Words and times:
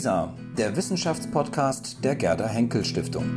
WISA, 0.00 0.34
der 0.56 0.74
Wissenschaftspodcast 0.76 2.02
der 2.02 2.16
Gerda 2.16 2.48
Henkel 2.48 2.86
Stiftung. 2.86 3.36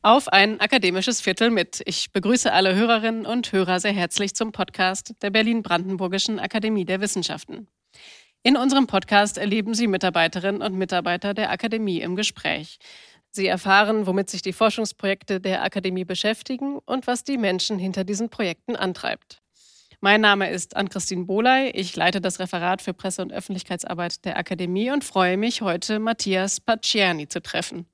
Auf 0.00 0.28
ein 0.28 0.58
akademisches 0.58 1.20
Viertel 1.20 1.50
mit. 1.50 1.82
Ich 1.84 2.14
begrüße 2.14 2.50
alle 2.50 2.74
Hörerinnen 2.74 3.26
und 3.26 3.52
Hörer 3.52 3.78
sehr 3.78 3.92
herzlich 3.92 4.34
zum 4.34 4.52
Podcast 4.52 5.12
der 5.20 5.28
Berlin-Brandenburgischen 5.28 6.38
Akademie 6.38 6.86
der 6.86 7.02
Wissenschaften. 7.02 7.68
In 8.44 8.56
unserem 8.56 8.86
Podcast 8.86 9.36
erleben 9.36 9.74
Sie 9.74 9.88
Mitarbeiterinnen 9.88 10.62
und 10.62 10.74
Mitarbeiter 10.74 11.34
der 11.34 11.50
Akademie 11.50 12.00
im 12.00 12.14
Gespräch. 12.14 12.78
Sie 13.30 13.46
erfahren, 13.46 14.06
womit 14.06 14.30
sich 14.30 14.42
die 14.42 14.52
Forschungsprojekte 14.52 15.40
der 15.40 15.62
Akademie 15.62 16.04
beschäftigen 16.04 16.78
und 16.78 17.06
was 17.06 17.24
die 17.24 17.36
Menschen 17.36 17.78
hinter 17.78 18.04
diesen 18.04 18.30
Projekten 18.30 18.76
antreibt. 18.76 19.42
Mein 20.00 20.20
Name 20.20 20.48
ist 20.50 20.76
Ann-Christine 20.76 21.24
Boley. 21.24 21.70
Ich 21.70 21.96
leite 21.96 22.20
das 22.20 22.38
Referat 22.38 22.80
für 22.80 22.94
Presse- 22.94 23.22
und 23.22 23.32
Öffentlichkeitsarbeit 23.32 24.24
der 24.24 24.38
Akademie 24.38 24.92
und 24.92 25.02
freue 25.02 25.36
mich, 25.36 25.60
heute 25.60 25.98
Matthias 25.98 26.60
Pacierni 26.60 27.26
zu 27.26 27.42
treffen. 27.42 27.86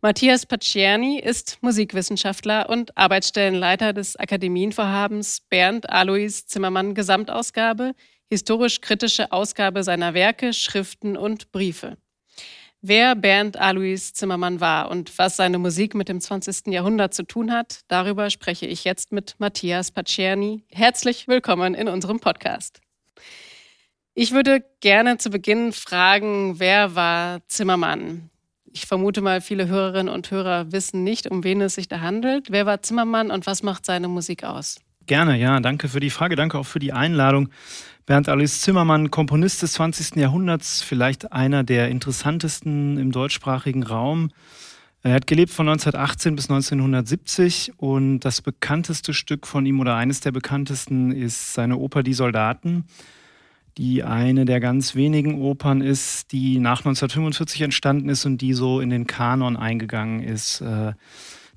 Matthias 0.00 0.44
Pacierni 0.44 1.20
ist 1.20 1.58
Musikwissenschaftler 1.60 2.68
und 2.68 2.98
Arbeitsstellenleiter 2.98 3.92
des 3.92 4.16
Akademienvorhabens 4.16 5.42
Bernd 5.48 5.88
Alois 5.88 6.44
Zimmermann 6.46 6.94
Gesamtausgabe, 6.94 7.94
historisch-kritische 8.32 9.30
Ausgabe 9.30 9.84
seiner 9.84 10.14
Werke, 10.14 10.54
Schriften 10.54 11.18
und 11.18 11.52
Briefe. 11.52 11.98
Wer 12.80 13.14
Bernd 13.14 13.58
Alois 13.58 14.14
Zimmermann 14.14 14.58
war 14.58 14.90
und 14.90 15.18
was 15.18 15.36
seine 15.36 15.58
Musik 15.58 15.94
mit 15.94 16.08
dem 16.08 16.18
20. 16.18 16.68
Jahrhundert 16.68 17.12
zu 17.12 17.24
tun 17.24 17.52
hat, 17.52 17.80
darüber 17.88 18.30
spreche 18.30 18.64
ich 18.64 18.84
jetzt 18.84 19.12
mit 19.12 19.34
Matthias 19.36 19.90
Pacierni. 19.90 20.64
Herzlich 20.70 21.28
willkommen 21.28 21.74
in 21.74 21.88
unserem 21.88 22.20
Podcast. 22.20 22.80
Ich 24.14 24.32
würde 24.32 24.64
gerne 24.80 25.18
zu 25.18 25.28
Beginn 25.28 25.74
fragen, 25.74 26.58
wer 26.58 26.94
war 26.94 27.46
Zimmermann? 27.48 28.30
Ich 28.64 28.86
vermute 28.86 29.20
mal, 29.20 29.42
viele 29.42 29.68
Hörerinnen 29.68 30.12
und 30.12 30.30
Hörer 30.30 30.72
wissen 30.72 31.04
nicht, 31.04 31.30
um 31.30 31.44
wen 31.44 31.60
es 31.60 31.74
sich 31.74 31.86
da 31.86 32.00
handelt. 32.00 32.50
Wer 32.50 32.64
war 32.64 32.80
Zimmermann 32.80 33.30
und 33.30 33.44
was 33.44 33.62
macht 33.62 33.84
seine 33.84 34.08
Musik 34.08 34.42
aus? 34.42 34.80
Gerne, 35.06 35.36
ja. 35.36 35.58
Danke 35.60 35.88
für 35.88 36.00
die 36.00 36.10
Frage, 36.10 36.36
danke 36.36 36.58
auch 36.58 36.66
für 36.66 36.78
die 36.78 36.92
Einladung. 36.92 37.48
Bernd 38.06 38.28
Alois 38.28 38.60
Zimmermann, 38.60 39.10
Komponist 39.10 39.62
des 39.62 39.74
20. 39.74 40.16
Jahrhunderts, 40.16 40.82
vielleicht 40.82 41.32
einer 41.32 41.64
der 41.64 41.88
interessantesten 41.88 42.98
im 42.98 43.12
deutschsprachigen 43.12 43.82
Raum. 43.82 44.30
Er 45.02 45.14
hat 45.14 45.26
gelebt 45.26 45.52
von 45.52 45.68
1918 45.68 46.36
bis 46.36 46.50
1970 46.50 47.72
und 47.76 48.20
das 48.20 48.42
bekannteste 48.42 49.14
Stück 49.14 49.46
von 49.46 49.66
ihm 49.66 49.80
oder 49.80 49.96
eines 49.96 50.20
der 50.20 50.32
bekanntesten 50.32 51.12
ist 51.12 51.54
seine 51.54 51.76
Oper 51.76 52.02
Die 52.02 52.14
Soldaten 52.14 52.84
die 53.78 54.02
eine 54.02 54.44
der 54.44 54.60
ganz 54.60 54.94
wenigen 54.94 55.40
Opern 55.40 55.80
ist, 55.80 56.32
die 56.32 56.58
nach 56.58 56.80
1945 56.80 57.62
entstanden 57.62 58.08
ist 58.08 58.26
und 58.26 58.38
die 58.38 58.52
so 58.52 58.80
in 58.80 58.90
den 58.90 59.06
Kanon 59.06 59.56
eingegangen 59.56 60.22
ist, 60.22 60.60
äh, 60.60 60.92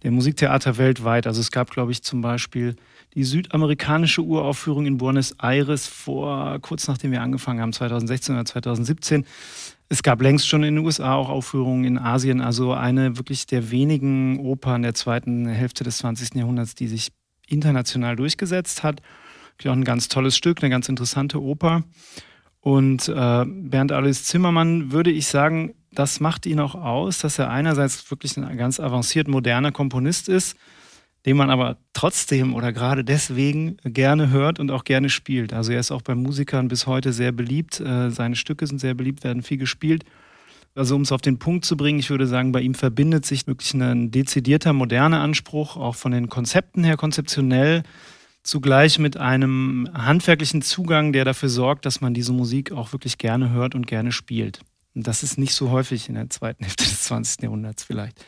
der 0.05 0.11
Musiktheater 0.11 0.77
weltweit. 0.77 1.27
Also 1.27 1.41
es 1.41 1.51
gab, 1.51 1.69
glaube 1.69 1.91
ich, 1.91 2.01
zum 2.01 2.21
Beispiel 2.21 2.77
die 3.13 3.25
südamerikanische 3.25 4.21
Uraufführung 4.21 4.85
in 4.85 4.97
Buenos 4.97 5.35
Aires 5.41 5.87
vor, 5.87 6.59
kurz 6.61 6.87
nachdem 6.87 7.11
wir 7.11 7.21
angefangen 7.21 7.59
haben, 7.59 7.73
2016 7.73 8.35
oder 8.35 8.45
2017. 8.45 9.25
Es 9.89 10.01
gab 10.01 10.21
längst 10.21 10.47
schon 10.47 10.63
in 10.63 10.75
den 10.75 10.85
USA 10.85 11.15
auch 11.15 11.29
Aufführungen 11.29 11.83
in 11.83 11.97
Asien, 11.97 12.39
also 12.39 12.71
eine 12.71 13.17
wirklich 13.17 13.47
der 13.47 13.71
wenigen 13.71 14.39
Opern 14.39 14.83
der 14.83 14.93
zweiten 14.93 15.47
Hälfte 15.47 15.83
des 15.83 15.97
20. 15.97 16.35
Jahrhunderts, 16.35 16.75
die 16.75 16.87
sich 16.87 17.11
international 17.47 18.15
durchgesetzt 18.15 18.83
hat 18.83 19.01
auch 19.63 19.71
ein 19.71 19.83
ganz 19.83 20.07
tolles 20.07 20.35
Stück, 20.35 20.61
eine 20.61 20.69
ganz 20.69 20.89
interessante 20.89 21.41
Oper. 21.41 21.83
Und 22.59 23.07
äh, 23.07 23.45
Bernd 23.45 23.91
Alois 23.91 24.23
Zimmermann 24.23 24.91
würde 24.91 25.11
ich 25.11 25.27
sagen, 25.27 25.75
das 25.95 26.19
macht 26.19 26.45
ihn 26.45 26.59
auch 26.59 26.75
aus, 26.75 27.19
dass 27.19 27.39
er 27.39 27.49
einerseits 27.49 28.09
wirklich 28.11 28.37
ein 28.37 28.57
ganz 28.57 28.79
avanciert 28.79 29.27
moderner 29.27 29.71
Komponist 29.71 30.29
ist, 30.29 30.55
den 31.25 31.37
man 31.37 31.49
aber 31.49 31.77
trotzdem 31.93 32.53
oder 32.53 32.71
gerade 32.71 33.03
deswegen 33.03 33.77
gerne 33.83 34.29
hört 34.29 34.59
und 34.59 34.69
auch 34.69 34.83
gerne 34.83 35.09
spielt. 35.09 35.53
Also 35.53 35.71
er 35.71 35.79
ist 35.79 35.91
auch 35.91 36.03
bei 36.03 36.13
Musikern 36.13 36.67
bis 36.67 36.85
heute 36.85 37.13
sehr 37.13 37.31
beliebt. 37.31 37.79
Äh, 37.79 38.11
seine 38.11 38.35
Stücke 38.35 38.67
sind 38.67 38.79
sehr 38.79 38.93
beliebt, 38.93 39.23
werden 39.23 39.41
viel 39.41 39.57
gespielt. 39.57 40.05
Also 40.75 40.95
um 40.95 41.01
es 41.03 41.11
auf 41.11 41.21
den 41.21 41.39
Punkt 41.39 41.63
zu 41.63 41.77
bringen, 41.77 41.99
ich 41.99 42.09
würde 42.09 42.27
sagen, 42.27 42.51
bei 42.51 42.61
ihm 42.61 42.75
verbindet 42.75 43.25
sich 43.25 43.47
wirklich 43.47 43.73
ein 43.73 44.11
dezidierter 44.11 44.73
moderner 44.73 45.21
Anspruch, 45.21 45.77
auch 45.77 45.95
von 45.95 46.11
den 46.11 46.27
Konzepten 46.27 46.83
her 46.83 46.97
konzeptionell 46.97 47.83
zugleich 48.43 48.99
mit 48.99 49.17
einem 49.17 49.89
handwerklichen 49.93 50.61
Zugang, 50.61 51.13
der 51.13 51.25
dafür 51.25 51.49
sorgt, 51.49 51.85
dass 51.85 52.01
man 52.01 52.13
diese 52.13 52.33
Musik 52.33 52.71
auch 52.71 52.91
wirklich 52.91 53.17
gerne 53.17 53.49
hört 53.51 53.73
und 53.73 53.87
gerne 53.87 54.11
spielt. 54.11 54.59
Und 54.95 55.07
das 55.07 55.23
ist 55.23 55.37
nicht 55.37 55.53
so 55.53 55.69
häufig 55.69 56.09
in 56.09 56.15
der 56.15 56.29
zweiten 56.29 56.63
Hälfte 56.63 56.85
des 56.85 57.03
20. 57.03 57.43
Jahrhunderts 57.43 57.83
vielleicht. 57.83 58.23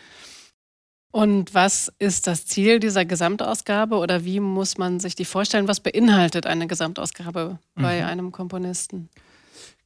Und 1.12 1.54
was 1.54 1.92
ist 2.00 2.28
das 2.28 2.46
Ziel 2.46 2.80
dieser 2.80 3.06
Gesamtausgabe 3.06 3.96
oder 3.96 4.26
wie 4.26 4.40
muss 4.40 4.78
man 4.78 5.00
sich 5.00 5.16
die 5.16 5.26
vorstellen? 5.26 5.68
Was 5.68 5.80
beinhaltet 5.80 6.46
eine 6.46 6.68
Gesamtausgabe 6.68 7.60
bei 7.76 8.02
mhm. 8.02 8.08
einem 8.08 8.32
Komponisten? 8.32 9.10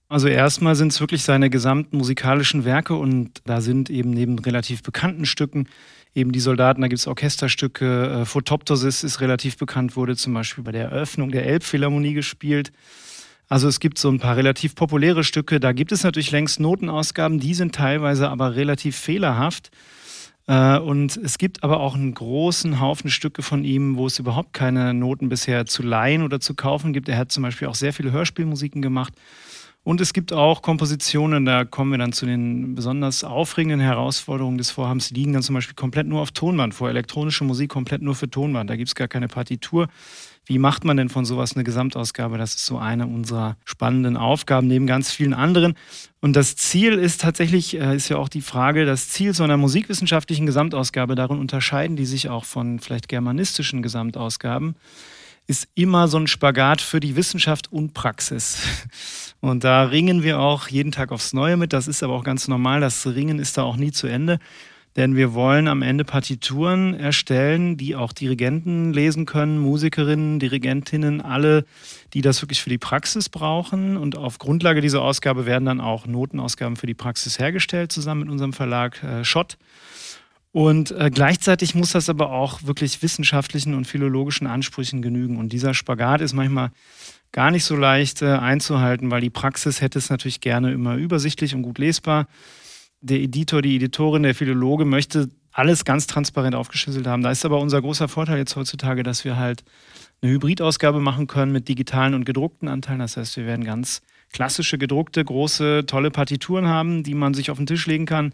Also 0.10 0.28
erstmal 0.28 0.76
sind 0.76 0.92
es 0.92 1.00
wirklich 1.00 1.24
seine 1.24 1.50
gesamten 1.50 1.98
musikalischen 1.98 2.66
Werke 2.66 2.96
und 2.96 3.42
da 3.46 3.62
sind 3.62 3.90
eben 3.90 4.10
neben 4.10 4.40
relativ 4.40 4.84
bekannten 4.84 5.26
Stücken 5.26 5.70
eben 6.14 6.32
die 6.32 6.40
Soldaten, 6.40 6.82
da 6.82 6.88
gibt 6.88 7.00
es 7.00 7.08
Orchesterstücke. 7.08 8.22
Äh, 8.22 8.26
Photoptosis 8.26 9.04
ist 9.04 9.22
relativ 9.22 9.58
bekannt, 9.58 9.96
wurde 9.96 10.16
zum 10.16 10.34
Beispiel 10.34 10.64
bei 10.64 10.72
der 10.72 10.90
Eröffnung 10.90 11.32
der 11.32 11.46
Elbphilharmonie 11.46 12.14
gespielt. 12.14 12.72
Also 13.52 13.68
es 13.68 13.82
gibt 13.82 13.98
so 13.98 14.08
ein 14.08 14.18
paar 14.18 14.38
relativ 14.38 14.76
populäre 14.76 15.26
Stücke. 15.26 15.60
Da 15.60 15.74
gibt 15.74 15.92
es 15.92 16.06
natürlich 16.06 16.32
längst 16.32 16.62
Notenausgaben, 16.62 17.38
die 17.38 17.54
sind 17.54 17.76
teilweise 17.76 18.30
aber 18.30 18.56
relativ 18.56 18.96
fehlerhaft. 18.96 19.72
Äh, 20.48 20.78
und 20.78 21.18
es 21.18 21.38
gibt 21.38 21.62
aber 21.62 21.82
auch 21.82 21.94
einen 21.94 22.14
großen 22.14 22.80
Haufen 22.80 23.10
Stücke 23.10 23.42
von 23.42 23.66
ihm, 23.66 23.98
wo 23.98 24.08
es 24.08 24.20
überhaupt 24.20 24.54
keine 24.54 24.94
Noten 24.94 25.28
bisher 25.28 25.66
zu 25.66 25.84
leihen 25.84 26.24
oder 26.24 26.40
zu 26.40 26.54
kaufen 26.54 26.94
gibt. 26.94 27.10
Er 27.10 27.18
hat 27.18 27.34
zum 27.34 27.44
Beispiel 27.44 27.68
auch 27.68 27.76
sehr 27.76 27.92
viele 27.92 28.14
Hörspielmusiken 28.14 28.82
gemacht. 28.82 29.12
Und 29.84 30.00
es 30.00 30.14
gibt 30.14 30.32
auch 30.32 30.62
Kompositionen, 30.62 31.44
da 31.44 31.66
kommen 31.66 31.90
wir 31.90 31.98
dann 31.98 32.14
zu 32.14 32.28
den 32.28 32.76
besonders 32.76 33.24
aufregenden 33.24 33.80
Herausforderungen 33.80 34.60
des 34.60 34.70
Vorhabens, 34.70 35.10
die 35.10 35.16
liegen 35.16 35.34
dann 35.34 35.42
zum 35.42 35.56
Beispiel 35.56 35.74
komplett 35.74 36.06
nur 36.06 36.22
auf 36.22 36.32
Tonband 36.32 36.76
vor. 36.76 36.90
Elektronische 36.90 37.44
Musik 37.44 37.72
komplett 37.72 38.04
nur 38.04 38.14
für 38.14 38.30
Tonband. 38.30 38.70
Da 38.70 38.76
gibt 38.76 38.90
es 38.90 38.96
gar 38.96 39.08
keine 39.08 39.28
Partitur. 39.28 39.88
Wie 40.46 40.60
macht 40.60 40.86
man 40.86 40.98
denn 40.98 41.10
von 41.10 41.26
sowas 41.26 41.56
eine 41.56 41.64
Gesamtausgabe? 41.64 42.38
Das 42.38 42.54
ist 42.54 42.66
so 42.66 42.78
eine 42.78 43.08
unserer 43.08 43.58
spannenden 43.64 44.18
Aufgaben 44.18 44.68
neben 44.68 44.86
ganz 44.86 45.12
vielen 45.12 45.34
anderen. 45.34 45.76
Und 46.20 46.36
das 46.36 46.56
Ziel 46.56 46.94
ist 46.94 47.22
tatsächlich, 47.22 47.80
äh, 47.80 47.96
ist 47.96 48.10
ja 48.10 48.18
auch 48.18 48.30
die 48.30 48.42
Frage, 48.42 48.86
das 48.86 49.10
Ziel 49.10 49.34
so 49.34 49.44
einer 49.44 49.58
musikwissenschaftlichen 49.58 50.46
Gesamtausgabe, 50.46 51.16
darin 51.16 51.40
unterscheiden 51.40 51.96
die 51.96 52.06
sich 52.06 52.30
auch 52.30 52.46
von 52.46 52.80
vielleicht 52.80 53.08
germanistischen 53.08 53.82
Gesamtausgaben, 53.82 54.76
ist 55.48 55.68
immer 55.76 56.08
so 56.08 56.18
ein 56.18 56.28
Spagat 56.28 56.82
für 56.82 57.00
die 57.00 57.16
Wissenschaft 57.16 57.72
und 57.72 57.94
Praxis. 57.94 58.62
Und 59.42 59.64
da 59.64 59.86
ringen 59.86 60.22
wir 60.22 60.40
auch 60.40 60.68
jeden 60.68 60.92
Tag 60.92 61.12
aufs 61.12 61.34
Neue 61.34 61.58
mit. 61.58 61.74
Das 61.74 61.88
ist 61.88 62.04
aber 62.04 62.14
auch 62.14 62.24
ganz 62.24 62.48
normal. 62.48 62.80
Das 62.80 63.08
Ringen 63.08 63.40
ist 63.40 63.58
da 63.58 63.64
auch 63.64 63.76
nie 63.76 63.92
zu 63.92 64.06
Ende. 64.06 64.38
Denn 64.98 65.16
wir 65.16 65.34
wollen 65.34 65.68
am 65.70 65.82
Ende 65.82 66.04
Partituren 66.04 66.94
erstellen, 66.94 67.78
die 67.78 67.96
auch 67.96 68.12
Dirigenten 68.12 68.92
lesen 68.92 69.26
können, 69.26 69.58
Musikerinnen, 69.58 70.38
Dirigentinnen, 70.40 71.22
alle, 71.22 71.66
die 72.14 72.22
das 72.22 72.42
wirklich 72.42 72.62
für 72.62 72.70
die 72.70 72.78
Praxis 72.78 73.30
brauchen. 73.30 73.96
Und 73.96 74.18
auf 74.18 74.38
Grundlage 74.38 74.82
dieser 74.82 75.02
Ausgabe 75.02 75.46
werden 75.46 75.66
dann 75.66 75.80
auch 75.80 76.08
Notenausgaben 76.08 76.76
für 76.76 76.88
die 76.88 76.94
Praxis 76.94 77.40
hergestellt, 77.40 77.92
zusammen 77.92 78.22
mit 78.22 78.30
unserem 78.30 78.52
Verlag 78.52 79.02
äh, 79.02 79.24
Schott. 79.24 79.58
Und 80.52 80.92
äh, 80.92 81.10
gleichzeitig 81.14 81.76
muss 81.76 81.92
das 81.92 82.10
aber 82.10 82.32
auch 82.32 82.64
wirklich 82.64 83.02
wissenschaftlichen 83.02 83.74
und 83.74 83.86
philologischen 83.86 84.48
Ansprüchen 84.48 85.02
genügen. 85.02 85.38
Und 85.38 85.54
dieser 85.54 85.74
Spagat 85.74 86.22
ist 86.22 86.34
manchmal 86.34 86.72
gar 87.32 87.52
nicht 87.52 87.64
so 87.64 87.76
leicht 87.76 88.22
äh, 88.22 88.34
einzuhalten, 88.34 89.12
weil 89.12 89.22
die 89.22 89.30
Praxis 89.30 89.80
hätte 89.80 90.00
es 90.00 90.10
natürlich 90.10 90.42
gerne 90.42 90.74
immer 90.74 90.96
übersichtlich 90.96 91.56
und 91.56 91.62
gut 91.62 91.78
lesbar. 91.78 92.28
Der 93.00 93.20
Editor, 93.20 93.62
die 93.62 93.78
Editorin, 93.78 94.24
der 94.24 94.36
Philologe 94.36 94.84
möchte 94.84 95.30
alles 95.54 95.86
ganz 95.86 96.08
transparent 96.08 96.56
aufgeschlüsselt 96.56 97.08
haben. 97.08 97.24
Da 97.24 97.32
ist 97.32 97.46
aber 97.46 97.60
unser 97.60 97.82
großer 97.82 98.08
Vorteil 98.08 98.38
jetzt 98.38 98.56
heutzutage, 98.56 99.04
dass 99.04 99.26
wir 99.26 99.38
halt 99.38 99.64
eine 100.22 100.32
Hybridausgabe 100.34 101.00
machen 101.00 101.28
können 101.28 101.52
mit 101.52 101.68
digitalen 101.68 102.14
und 102.14 102.26
gedruckten 102.26 102.68
Anteilen. 102.68 103.00
Das 103.00 103.18
heißt, 103.18 103.38
wir 103.38 103.46
werden 103.46 103.66
ganz 103.66 104.02
klassische 104.32 104.78
gedruckte, 104.78 105.24
große, 105.24 105.86
tolle 105.88 106.12
Partituren 106.12 106.68
haben, 106.68 107.04
die 107.04 107.16
man 107.16 107.34
sich 107.34 107.52
auf 107.52 107.58
den 107.58 107.66
Tisch 107.66 107.86
legen 107.88 108.06
kann. 108.06 108.34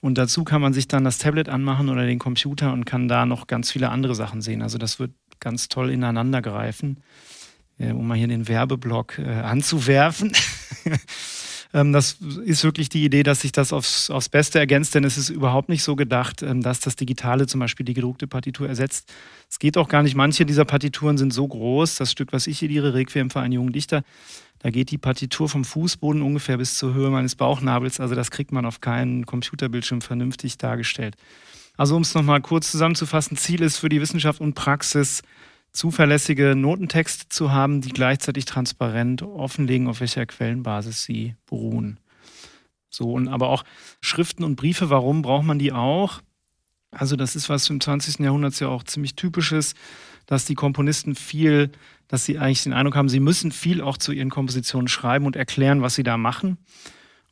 Und 0.00 0.16
dazu 0.16 0.44
kann 0.44 0.62
man 0.62 0.72
sich 0.72 0.88
dann 0.88 1.04
das 1.04 1.18
Tablet 1.18 1.48
anmachen 1.48 1.88
oder 1.88 2.06
den 2.06 2.18
Computer 2.18 2.72
und 2.72 2.86
kann 2.86 3.08
da 3.08 3.26
noch 3.26 3.46
ganz 3.46 3.70
viele 3.70 3.90
andere 3.90 4.14
Sachen 4.14 4.40
sehen. 4.40 4.62
Also 4.62 4.78
das 4.78 4.98
wird 4.98 5.12
ganz 5.40 5.68
toll 5.68 5.90
ineinander 5.90 6.40
greifen. 6.40 7.02
Äh, 7.78 7.92
um 7.92 8.06
mal 8.06 8.16
hier 8.16 8.28
den 8.28 8.48
Werbeblock 8.48 9.18
äh, 9.18 9.24
anzuwerfen. 9.24 10.32
Ähm, 11.72 11.92
das 11.92 12.18
ist 12.44 12.64
wirklich 12.64 12.88
die 12.88 13.04
Idee, 13.04 13.22
dass 13.22 13.42
sich 13.42 13.52
das 13.52 13.72
aufs, 13.72 14.10
aufs 14.10 14.28
Beste 14.28 14.58
ergänzt, 14.58 14.94
denn 14.94 15.04
es 15.04 15.16
ist 15.16 15.28
überhaupt 15.28 15.68
nicht 15.68 15.82
so 15.82 15.96
gedacht, 15.96 16.42
ähm, 16.42 16.62
dass 16.62 16.80
das 16.80 16.96
Digitale 16.96 17.46
zum 17.46 17.60
Beispiel 17.60 17.86
die 17.86 17.94
gedruckte 17.94 18.26
Partitur 18.26 18.68
ersetzt. 18.68 19.12
Es 19.48 19.58
geht 19.58 19.76
auch 19.76 19.88
gar 19.88 20.02
nicht. 20.02 20.16
Manche 20.16 20.44
dieser 20.44 20.64
Partituren 20.64 21.18
sind 21.18 21.32
so 21.32 21.46
groß. 21.46 21.96
Das 21.96 22.10
Stück, 22.10 22.32
was 22.32 22.46
ich 22.46 22.62
ediere, 22.62 22.94
Requiem 22.94 23.30
für 23.30 23.40
einen 23.40 23.52
jungen 23.52 23.72
Dichter, 23.72 24.02
da 24.58 24.70
geht 24.70 24.90
die 24.90 24.98
Partitur 24.98 25.48
vom 25.48 25.64
Fußboden 25.64 26.22
ungefähr 26.22 26.58
bis 26.58 26.76
zur 26.76 26.92
Höhe 26.92 27.10
meines 27.10 27.34
Bauchnabels. 27.34 28.00
Also 28.00 28.14
das 28.14 28.30
kriegt 28.30 28.52
man 28.52 28.66
auf 28.66 28.80
keinen 28.80 29.24
Computerbildschirm 29.24 30.02
vernünftig 30.02 30.58
dargestellt. 30.58 31.16
Also 31.76 31.96
um 31.96 32.02
es 32.02 32.14
nochmal 32.14 32.42
kurz 32.42 32.70
zusammenzufassen, 32.70 33.38
Ziel 33.38 33.62
ist 33.62 33.78
für 33.78 33.88
die 33.88 34.02
Wissenschaft 34.02 34.40
und 34.40 34.54
Praxis, 34.54 35.22
zuverlässige 35.72 36.54
Notentexte 36.56 37.28
zu 37.28 37.52
haben, 37.52 37.80
die 37.80 37.90
gleichzeitig 37.90 38.44
transparent 38.44 39.22
offenlegen, 39.22 39.88
auf 39.88 40.00
welcher 40.00 40.26
Quellenbasis 40.26 41.04
sie 41.04 41.36
beruhen. 41.46 42.00
So, 42.90 43.12
und 43.12 43.28
aber 43.28 43.48
auch 43.48 43.64
Schriften 44.00 44.42
und 44.44 44.56
Briefe, 44.56 44.90
warum 44.90 45.22
braucht 45.22 45.44
man 45.44 45.58
die 45.58 45.72
auch? 45.72 46.20
Also, 46.90 47.14
das 47.14 47.36
ist 47.36 47.48
was 47.48 47.70
im 47.70 47.80
20. 47.80 48.18
Jahrhundert 48.18 48.58
ja 48.58 48.68
auch 48.68 48.82
ziemlich 48.82 49.14
typisches, 49.14 49.74
dass 50.26 50.44
die 50.44 50.56
Komponisten 50.56 51.14
viel, 51.14 51.70
dass 52.08 52.24
sie 52.24 52.38
eigentlich 52.38 52.64
den 52.64 52.72
Eindruck 52.72 52.96
haben, 52.96 53.08
sie 53.08 53.20
müssen 53.20 53.52
viel 53.52 53.80
auch 53.80 53.96
zu 53.96 54.10
ihren 54.12 54.30
Kompositionen 54.30 54.88
schreiben 54.88 55.26
und 55.26 55.36
erklären, 55.36 55.82
was 55.82 55.94
sie 55.94 56.02
da 56.02 56.16
machen. 56.16 56.58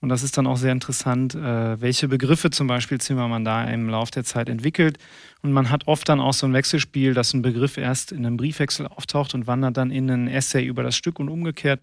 Und 0.00 0.11
das 0.11 0.23
ist 0.23 0.39
dann 0.39 0.47
auch 0.47 0.56
sehr 0.56 0.71
interessant, 0.71 1.35
äh, 1.35 1.81
welche 1.81 2.06
Begriffe 2.06 2.50
zum 2.50 2.69
Beispiel 2.69 3.00
Zimmermann 3.00 3.45
da 3.45 3.65
im 3.65 3.89
Laufe 3.89 4.12
der 4.12 4.25
Zeit 4.25 4.49
entwickelt. 4.49 4.99
Und 5.43 5.53
man 5.53 5.71
hat 5.71 5.89
oft 5.89 6.09
dann 6.09 6.21
auch 6.21 6.35
so 6.35 6.47
ein 6.47 6.53
Wechselspiel, 6.53 7.15
dass 7.15 7.35
ein 7.35 7.43
Begriff 7.43 7.79
erst 7.79 8.12
in 8.12 8.25
einem 8.25 8.37
Briefwechsel 8.37 8.87
auftaucht 8.87 9.35
und 9.35 9.49
wandert 9.49 9.77
dann 9.77 9.91
in 9.91 10.09
einen 10.11 10.29
Essay 10.29 10.65
über 10.65 10.85
das 10.85 10.97
Stück 10.97 11.19
und 11.19 11.29
umgekehrt. 11.29 11.81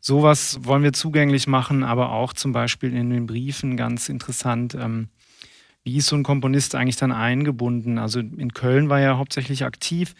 Sowas 0.00 0.60
wollen 0.62 0.82
wir 0.82 0.92
zugänglich 0.92 1.46
machen, 1.46 1.82
aber 1.82 2.12
auch 2.12 2.32
zum 2.32 2.52
Beispiel 2.52 2.94
in 2.94 3.10
den 3.10 3.26
Briefen 3.26 3.76
ganz 3.76 4.08
interessant. 4.08 4.74
Ähm, 4.74 5.08
wie 5.84 5.96
ist 5.96 6.06
so 6.06 6.16
ein 6.16 6.22
Komponist 6.22 6.74
eigentlich 6.74 6.96
dann 6.96 7.12
eingebunden? 7.12 7.98
Also 7.98 8.20
in 8.20 8.52
Köln 8.52 8.88
war 8.88 9.00
er 9.00 9.18
hauptsächlich 9.18 9.64
aktiv 9.64 10.14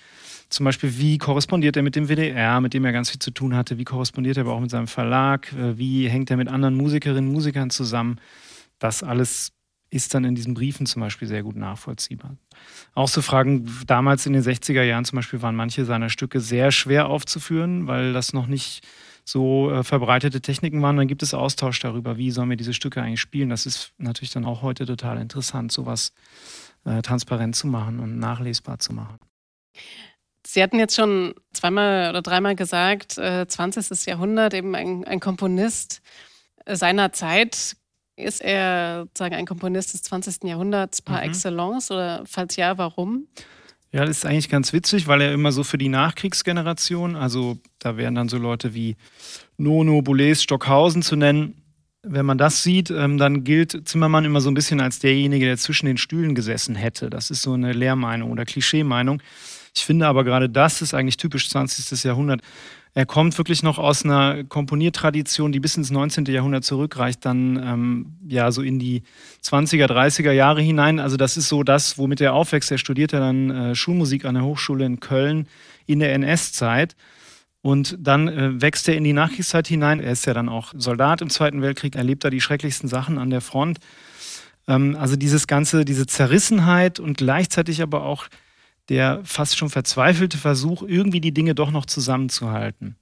zum 0.51 0.65
Beispiel, 0.65 0.99
wie 0.99 1.17
korrespondiert 1.17 1.77
er 1.77 1.85
mit 1.85 1.95
dem 1.95 2.09
WDR, 2.09 2.61
mit 2.61 2.75
dem 2.75 2.85
er 2.85 2.93
ganz 2.93 3.11
viel 3.11 3.21
zu 3.21 3.31
tun 3.31 3.55
hatte? 3.55 3.79
Wie 3.79 3.85
korrespondiert 3.85 4.37
er 4.37 4.43
aber 4.43 4.53
auch 4.53 4.61
mit 4.61 4.71
seinem 4.71 4.89
Verlag? 4.89 5.53
Äh, 5.53 5.79
wie 5.79 6.09
hängt 6.09 6.29
er 6.31 6.37
mit 6.37 6.49
anderen 6.49 6.75
Musikerinnen 6.75 7.29
und 7.29 7.35
Musikern 7.35 7.71
zusammen? 7.71 8.21
Das 8.81 9.05
alles 9.05 9.53
ist 9.91 10.13
dann 10.13 10.25
in 10.25 10.35
diesen 10.35 10.55
Briefen 10.55 10.87
zum 10.87 11.03
Beispiel 11.03 11.29
sehr 11.29 11.45
gut 11.45 11.57
nachvollziehbar. 11.57 12.37
Auch 12.95 13.09
so 13.09 13.23
Fragen, 13.23 13.71
damals 13.87 14.27
in 14.27 14.33
den 14.33 14.43
60er 14.43 14.83
Jahren 14.83 15.05
zum 15.05 15.17
Beispiel 15.17 15.41
waren 15.41 15.55
manche 15.55 15.85
seiner 15.85 16.11
Stücke 16.11 16.41
sehr 16.41 16.73
schwer 16.73 17.07
aufzuführen, 17.07 17.87
weil 17.87 18.13
das 18.13 18.33
noch 18.33 18.49
nicht 18.49 18.87
so 19.25 19.71
äh, 19.71 19.85
verbreitete 19.85 20.41
Techniken 20.41 20.83
waren. 20.83 20.97
Dann 20.97 21.09
gibt 21.09 21.23
es 21.23 21.35
Austausch 21.35 21.81
darüber, 21.81 22.17
wie 22.17 22.31
sollen 22.31 22.51
wir 22.51 22.57
diese 22.57 22.75
Stücke 22.75 23.03
eigentlich 23.03 23.21
spielen. 23.21 23.51
Das 23.51 23.67
ist 23.67 23.93
natürlich 23.99 24.33
dann 24.33 24.45
auch 24.45 24.63
heute 24.63 24.87
total 24.87 25.19
interessant, 25.19 25.73
sowas 25.73 26.13
äh, 26.85 27.03
transparent 27.03 27.57
zu 27.57 27.67
machen 27.67 28.01
und 28.01 28.19
nachlesbar 28.19 28.79
zu 28.79 28.93
machen. 28.93 29.19
Sie 30.47 30.63
hatten 30.63 30.79
jetzt 30.79 30.97
schon 30.97 31.35
zweimal 31.53 32.11
oder 32.11 32.23
dreimal 32.23 32.57
gesagt, 32.57 33.19
äh, 33.19 33.47
20. 33.47 34.07
Jahrhundert, 34.07 34.55
eben 34.55 34.75
ein, 34.75 35.05
ein 35.05 35.21
Komponist 35.21 36.03
seiner 36.67 37.13
Zeit. 37.13 37.77
Ist 38.17 38.43
er 38.43 39.05
sozusagen 39.07 39.35
ein 39.35 39.47
Komponist 39.47 39.95
des 39.95 40.03
20. 40.03 40.45
Jahrhunderts 40.45 41.01
par 41.01 41.19
mhm. 41.19 41.31
excellence 41.31 41.91
oder 41.91 42.23
falls 42.27 42.57
ja, 42.57 42.77
warum? 42.77 43.29
Ja, 43.93 44.05
das 44.05 44.19
ist 44.19 44.27
eigentlich 44.27 44.49
ganz 44.49 44.73
witzig, 44.73 45.09
weil 45.09 45.21
er 45.21 45.33
immer 45.33 45.51
so 45.51 45.65
für 45.65 45.79
die 45.79 45.89
Nachkriegsgeneration, 45.89 47.17
also 47.17 47.59
da 47.81 47.97
wären 47.97 48.15
dann 48.15 48.29
so 48.29 48.39
Leute 48.39 48.73
wie 48.73 48.97
Nono, 49.57 50.01
Boulez, 50.01 50.43
Stockhausen 50.43 51.03
zu 51.03 51.17
nennen. 51.17 51.55
Wenn 52.03 52.25
man 52.25 52.39
das 52.39 52.63
sieht, 52.63 52.91
ähm, 52.91 53.19
dann 53.19 53.43
gilt 53.43 53.89
Zimmermann 53.89 54.25
immer 54.25 54.41
so 54.41 54.51
ein 54.51 54.55
bisschen 54.55 54.81
als 54.81 55.01
derjenige, 55.01 55.45
der 55.45 55.59
zwischen 55.59 55.87
den 55.87 55.99
Stühlen 55.99 56.35
gesessen 56.35 56.77
hätte. 56.77 57.11
Das 57.11 57.31
ist 57.31 57.43
so 57.43 57.53
eine 57.53 57.73
Lehrmeinung 57.73 58.31
oder 58.31 58.45
Klischeemeinung. 58.45 59.21
Ich 59.75 59.85
finde 59.85 60.07
aber 60.07 60.25
gerade 60.25 60.49
das 60.49 60.83
ist 60.83 60.95
eigentlich 60.95 61.17
typisch 61.17 61.51
20. 61.51 62.05
Jahrhundert. 62.05 62.43
Er 62.93 63.07
kommt 63.07 63.39
wirklich 63.39 63.63
noch 63.63 63.79
aus 63.79 64.05
einer 64.05 64.43
Komponiertradition, 64.43 65.53
die 65.53 65.61
bis 65.61 65.77
ins 65.77 65.91
19. 65.91 66.25
Jahrhundert 66.27 66.65
zurückreicht, 66.65 67.25
dann 67.25 67.57
ähm, 67.57 68.17
ja 68.27 68.51
so 68.51 68.63
in 68.63 68.81
die 68.81 69.05
20er, 69.45 69.87
30er 69.87 70.33
Jahre 70.33 70.61
hinein. 70.61 70.99
Also 70.99 71.17
das 71.17 71.37
ist 71.37 71.49
so 71.49 71.63
das, 71.63 71.99
womit 71.99 72.21
er 72.21 72.35
aufwächst. 72.35 72.73
Er 72.73 72.79
studierte 72.79 73.19
dann 73.19 73.51
äh, 73.51 73.75
Schulmusik 73.77 74.25
an 74.25 74.35
der 74.35 74.45
Hochschule 74.45 74.85
in 74.85 74.99
Köln 74.99 75.47
in 75.87 76.01
der 76.01 76.13
NS-Zeit. 76.15 76.97
Und 77.63 77.97
dann 78.01 78.27
äh, 78.27 78.61
wächst 78.61 78.89
er 78.89 78.97
in 78.97 79.05
die 79.05 79.13
Nachkriegszeit 79.13 79.69
hinein. 79.69 80.01
Er 80.01 80.13
ist 80.13 80.27
ja 80.27 80.35
dann 80.35 80.49
auch 80.49 80.73
Soldat 80.77 81.21
im 81.21 81.31
Zweiten 81.31 81.63
Weltkrieg, 81.63 81.95
erlebt 81.95 82.25
da 82.25 82.31
die 82.31 82.41
schrecklichsten 82.41 82.89
Sachen 82.89 83.19
an 83.19 83.31
der 83.31 83.41
Front. 83.41 83.79
Ähm, 84.67 84.97
also 84.99 85.15
dieses 85.15 85.47
ganze, 85.47 85.85
diese 85.85 86.07
Zerrissenheit 86.07 86.99
und 86.99 87.19
gleichzeitig 87.19 87.83
aber 87.83 88.05
auch 88.05 88.27
der 88.91 89.21
fast 89.25 89.57
schon 89.57 89.71
verzweifelte 89.71 90.37
Versuch, 90.37 90.83
irgendwie 90.83 91.21
die 91.21 91.33
Dinge 91.33 91.55
doch 91.55 91.71
noch 91.71 91.87
zusammenzuhalten. 91.87 92.97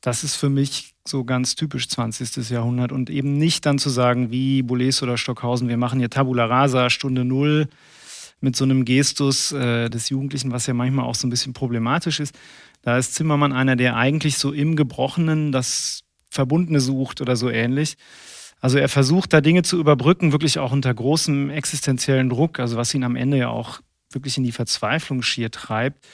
Das 0.00 0.24
ist 0.24 0.34
für 0.34 0.50
mich 0.50 0.94
so 1.06 1.24
ganz 1.24 1.54
typisch 1.54 1.88
20. 1.88 2.50
Jahrhundert 2.50 2.90
und 2.90 3.10
eben 3.10 3.38
nicht 3.38 3.64
dann 3.64 3.78
zu 3.78 3.90
sagen, 3.90 4.30
wie 4.30 4.62
Boulez 4.62 5.02
oder 5.02 5.16
Stockhausen, 5.16 5.68
wir 5.68 5.76
machen 5.76 6.00
hier 6.00 6.10
Tabula 6.10 6.46
Rasa, 6.46 6.90
Stunde 6.90 7.24
Null, 7.24 7.68
mit 8.40 8.56
so 8.56 8.64
einem 8.64 8.84
Gestus 8.84 9.52
äh, 9.52 9.88
des 9.88 10.08
Jugendlichen, 10.08 10.50
was 10.50 10.66
ja 10.66 10.74
manchmal 10.74 11.04
auch 11.04 11.14
so 11.14 11.26
ein 11.26 11.30
bisschen 11.30 11.52
problematisch 11.52 12.18
ist. 12.18 12.34
Da 12.82 12.98
ist 12.98 13.14
Zimmermann 13.14 13.52
einer, 13.52 13.76
der 13.76 13.96
eigentlich 13.96 14.38
so 14.38 14.52
im 14.52 14.74
Gebrochenen 14.74 15.52
das 15.52 16.00
Verbundene 16.30 16.80
sucht 16.80 17.20
oder 17.20 17.36
so 17.36 17.50
ähnlich. 17.50 17.96
Also 18.60 18.78
er 18.78 18.88
versucht 18.88 19.32
da 19.32 19.40
Dinge 19.40 19.62
zu 19.62 19.78
überbrücken, 19.78 20.32
wirklich 20.32 20.58
auch 20.58 20.72
unter 20.72 20.92
großem 20.92 21.50
existenziellen 21.50 22.30
Druck, 22.30 22.58
also 22.58 22.76
was 22.76 22.94
ihn 22.94 23.04
am 23.04 23.16
Ende 23.16 23.36
ja 23.36 23.48
auch 23.48 23.80
wirklich 24.10 24.36
in 24.36 24.44
die 24.44 24.52
Verzweiflung 24.52 25.22
schier 25.22 25.50
treibt. 25.50 26.06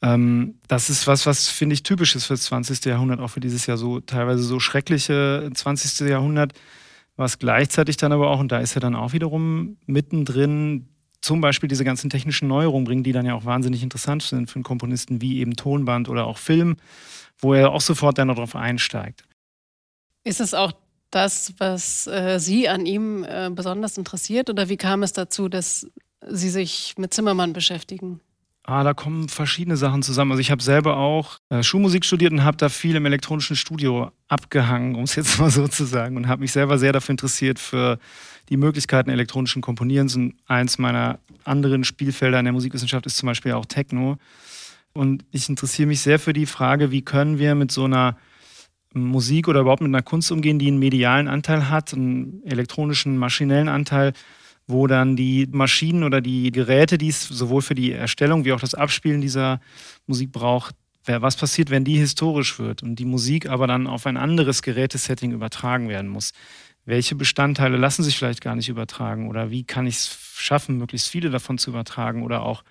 Ähm, 0.00 0.56
das 0.68 0.90
ist 0.90 1.06
was, 1.06 1.26
was 1.26 1.48
finde 1.48 1.74
ich 1.74 1.82
typisch 1.82 2.14
ist 2.14 2.26
für 2.26 2.34
das 2.34 2.44
20. 2.44 2.84
Jahrhundert, 2.84 3.20
auch 3.20 3.30
für 3.30 3.40
dieses 3.40 3.66
Jahr 3.66 3.76
so 3.76 4.00
teilweise 4.00 4.42
so 4.42 4.60
schreckliche 4.60 5.50
20. 5.52 6.08
Jahrhundert, 6.08 6.52
was 7.16 7.38
gleichzeitig 7.38 7.96
dann 7.96 8.12
aber 8.12 8.30
auch, 8.30 8.38
und 8.38 8.52
da 8.52 8.58
ist 8.58 8.76
er 8.76 8.80
dann 8.80 8.94
auch 8.94 9.12
wiederum 9.12 9.76
mittendrin, 9.86 10.88
zum 11.20 11.40
Beispiel 11.40 11.68
diese 11.68 11.84
ganzen 11.84 12.10
technischen 12.10 12.46
Neuerungen 12.46 12.84
bringen, 12.84 13.02
die 13.02 13.10
dann 13.10 13.26
ja 13.26 13.34
auch 13.34 13.44
wahnsinnig 13.44 13.82
interessant 13.82 14.22
sind 14.22 14.48
für 14.48 14.56
einen 14.56 14.64
Komponisten 14.64 15.20
wie 15.20 15.40
eben 15.40 15.56
Tonband 15.56 16.08
oder 16.08 16.26
auch 16.26 16.38
Film, 16.38 16.76
wo 17.38 17.54
er 17.54 17.72
auch 17.72 17.80
sofort 17.80 18.18
dann 18.18 18.28
darauf 18.28 18.54
einsteigt. 18.54 19.24
Ist 20.22 20.40
es 20.40 20.54
auch 20.54 20.72
das, 21.10 21.54
was 21.58 22.06
äh, 22.06 22.38
Sie 22.38 22.68
an 22.68 22.86
ihm 22.86 23.24
äh, 23.24 23.50
besonders 23.52 23.98
interessiert? 23.98 24.48
Oder 24.48 24.68
wie 24.68 24.76
kam 24.76 25.02
es 25.02 25.12
dazu, 25.12 25.48
dass 25.48 25.88
Sie 26.30 26.50
sich 26.50 26.94
mit 26.96 27.12
Zimmermann 27.14 27.52
beschäftigen? 27.52 28.20
Ah, 28.64 28.84
da 28.84 28.92
kommen 28.92 29.30
verschiedene 29.30 29.78
Sachen 29.78 30.02
zusammen. 30.02 30.32
Also 30.32 30.42
ich 30.42 30.50
habe 30.50 30.62
selber 30.62 30.98
auch 30.98 31.38
äh, 31.48 31.62
Schulmusik 31.62 32.04
studiert 32.04 32.32
und 32.32 32.44
habe 32.44 32.58
da 32.58 32.68
viel 32.68 32.96
im 32.96 33.06
elektronischen 33.06 33.56
Studio 33.56 34.10
abgehangen, 34.28 34.94
um 34.94 35.04
es 35.04 35.14
jetzt 35.14 35.38
mal 35.40 35.50
so 35.50 35.66
zu 35.68 35.84
sagen, 35.84 36.18
und 36.18 36.28
habe 36.28 36.42
mich 36.42 36.52
selber 36.52 36.76
sehr 36.76 36.92
dafür 36.92 37.14
interessiert 37.14 37.58
für 37.58 37.98
die 38.50 38.58
Möglichkeiten 38.58 39.08
elektronischen 39.08 39.62
Komponierens. 39.62 40.16
Und 40.16 40.34
eins 40.46 40.76
meiner 40.76 41.18
anderen 41.44 41.82
Spielfelder 41.82 42.38
in 42.38 42.44
der 42.44 42.52
Musikwissenschaft 42.52 43.06
ist 43.06 43.16
zum 43.16 43.28
Beispiel 43.28 43.52
auch 43.52 43.64
Techno. 43.64 44.18
Und 44.92 45.24
ich 45.30 45.48
interessiere 45.48 45.88
mich 45.88 46.00
sehr 46.00 46.18
für 46.18 46.34
die 46.34 46.44
Frage, 46.44 46.90
wie 46.90 47.00
können 47.00 47.38
wir 47.38 47.54
mit 47.54 47.72
so 47.72 47.84
einer 47.84 48.18
Musik 48.92 49.48
oder 49.48 49.60
überhaupt 49.60 49.80
mit 49.80 49.88
einer 49.88 50.02
Kunst 50.02 50.30
umgehen, 50.30 50.58
die 50.58 50.68
einen 50.68 50.78
medialen 50.78 51.28
Anteil 51.28 51.70
hat, 51.70 51.94
einen 51.94 52.42
elektronischen, 52.44 53.16
maschinellen 53.16 53.68
Anteil, 53.68 54.12
wo 54.68 54.86
dann 54.86 55.16
die 55.16 55.48
Maschinen 55.50 56.04
oder 56.04 56.20
die 56.20 56.52
Geräte, 56.52 56.98
die 56.98 57.08
es 57.08 57.26
sowohl 57.26 57.62
für 57.62 57.74
die 57.74 57.90
Erstellung 57.92 58.44
wie 58.44 58.52
auch 58.52 58.60
das 58.60 58.74
Abspielen 58.74 59.22
dieser 59.22 59.60
Musik 60.06 60.30
braucht, 60.30 60.76
was 61.06 61.36
passiert, 61.36 61.70
wenn 61.70 61.84
die 61.84 61.96
historisch 61.96 62.58
wird 62.58 62.82
und 62.82 62.96
die 62.96 63.06
Musik 63.06 63.48
aber 63.48 63.66
dann 63.66 63.86
auf 63.86 64.06
ein 64.06 64.18
anderes 64.18 64.60
Gerätesetting 64.60 65.32
übertragen 65.32 65.88
werden 65.88 66.10
muss. 66.10 66.32
Welche 66.84 67.14
Bestandteile 67.14 67.78
lassen 67.78 68.02
sich 68.02 68.18
vielleicht 68.18 68.42
gar 68.42 68.54
nicht 68.54 68.68
übertragen 68.68 69.28
oder 69.28 69.50
wie 69.50 69.64
kann 69.64 69.86
ich 69.86 69.96
es 69.96 70.18
schaffen, 70.34 70.76
möglichst 70.76 71.08
viele 71.08 71.30
davon 71.30 71.56
zu 71.56 71.70
übertragen 71.70 72.22
oder 72.22 72.42
auch 72.42 72.62